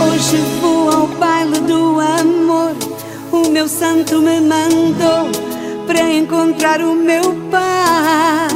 Hoje 0.00 0.36
vou 0.60 0.90
ao 0.90 1.06
baile 1.08 1.58
do 1.60 1.98
amor. 2.00 2.23
Meu 3.54 3.68
santo 3.68 4.20
me 4.20 4.40
mandou 4.40 5.30
para 5.86 6.10
encontrar 6.10 6.80
o 6.80 6.96
meu 6.96 7.22
pai. 7.52 8.48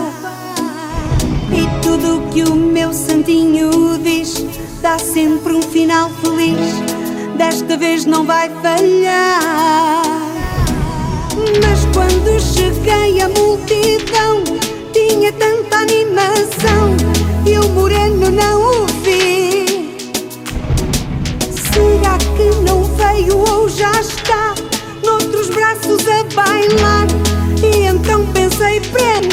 E 1.52 1.80
tudo 1.80 2.28
que 2.32 2.42
o 2.42 2.52
meu 2.56 2.92
santinho 2.92 3.96
diz 4.02 4.44
dá 4.82 4.98
sempre 4.98 5.52
um 5.52 5.62
final 5.62 6.10
feliz. 6.20 6.58
Desta 7.36 7.76
vez 7.76 8.04
não 8.06 8.26
vai 8.26 8.50
falhar. 8.60 10.02
Mas 11.62 11.86
quando 11.94 12.40
cheguei 12.40 13.20
à 13.20 13.28
multidão, 13.28 14.42
tinha 14.92 15.32
tanta 15.34 15.76
animação 15.76 16.96
e 17.46 17.56
o 17.56 17.68
moreno 17.68 18.32
não 18.32 18.82
o 18.82 18.86
vi. 19.04 19.94
Será 21.72 22.18
que 22.36 22.68
não 22.68 22.82
veio 22.96 23.38
ou 23.48 23.68
já 23.68 23.92
está 23.92 24.17
bailar? 26.34 27.06
E 27.62 27.86
então 27.86 28.26
pensei, 28.32 28.80
para 28.80 29.27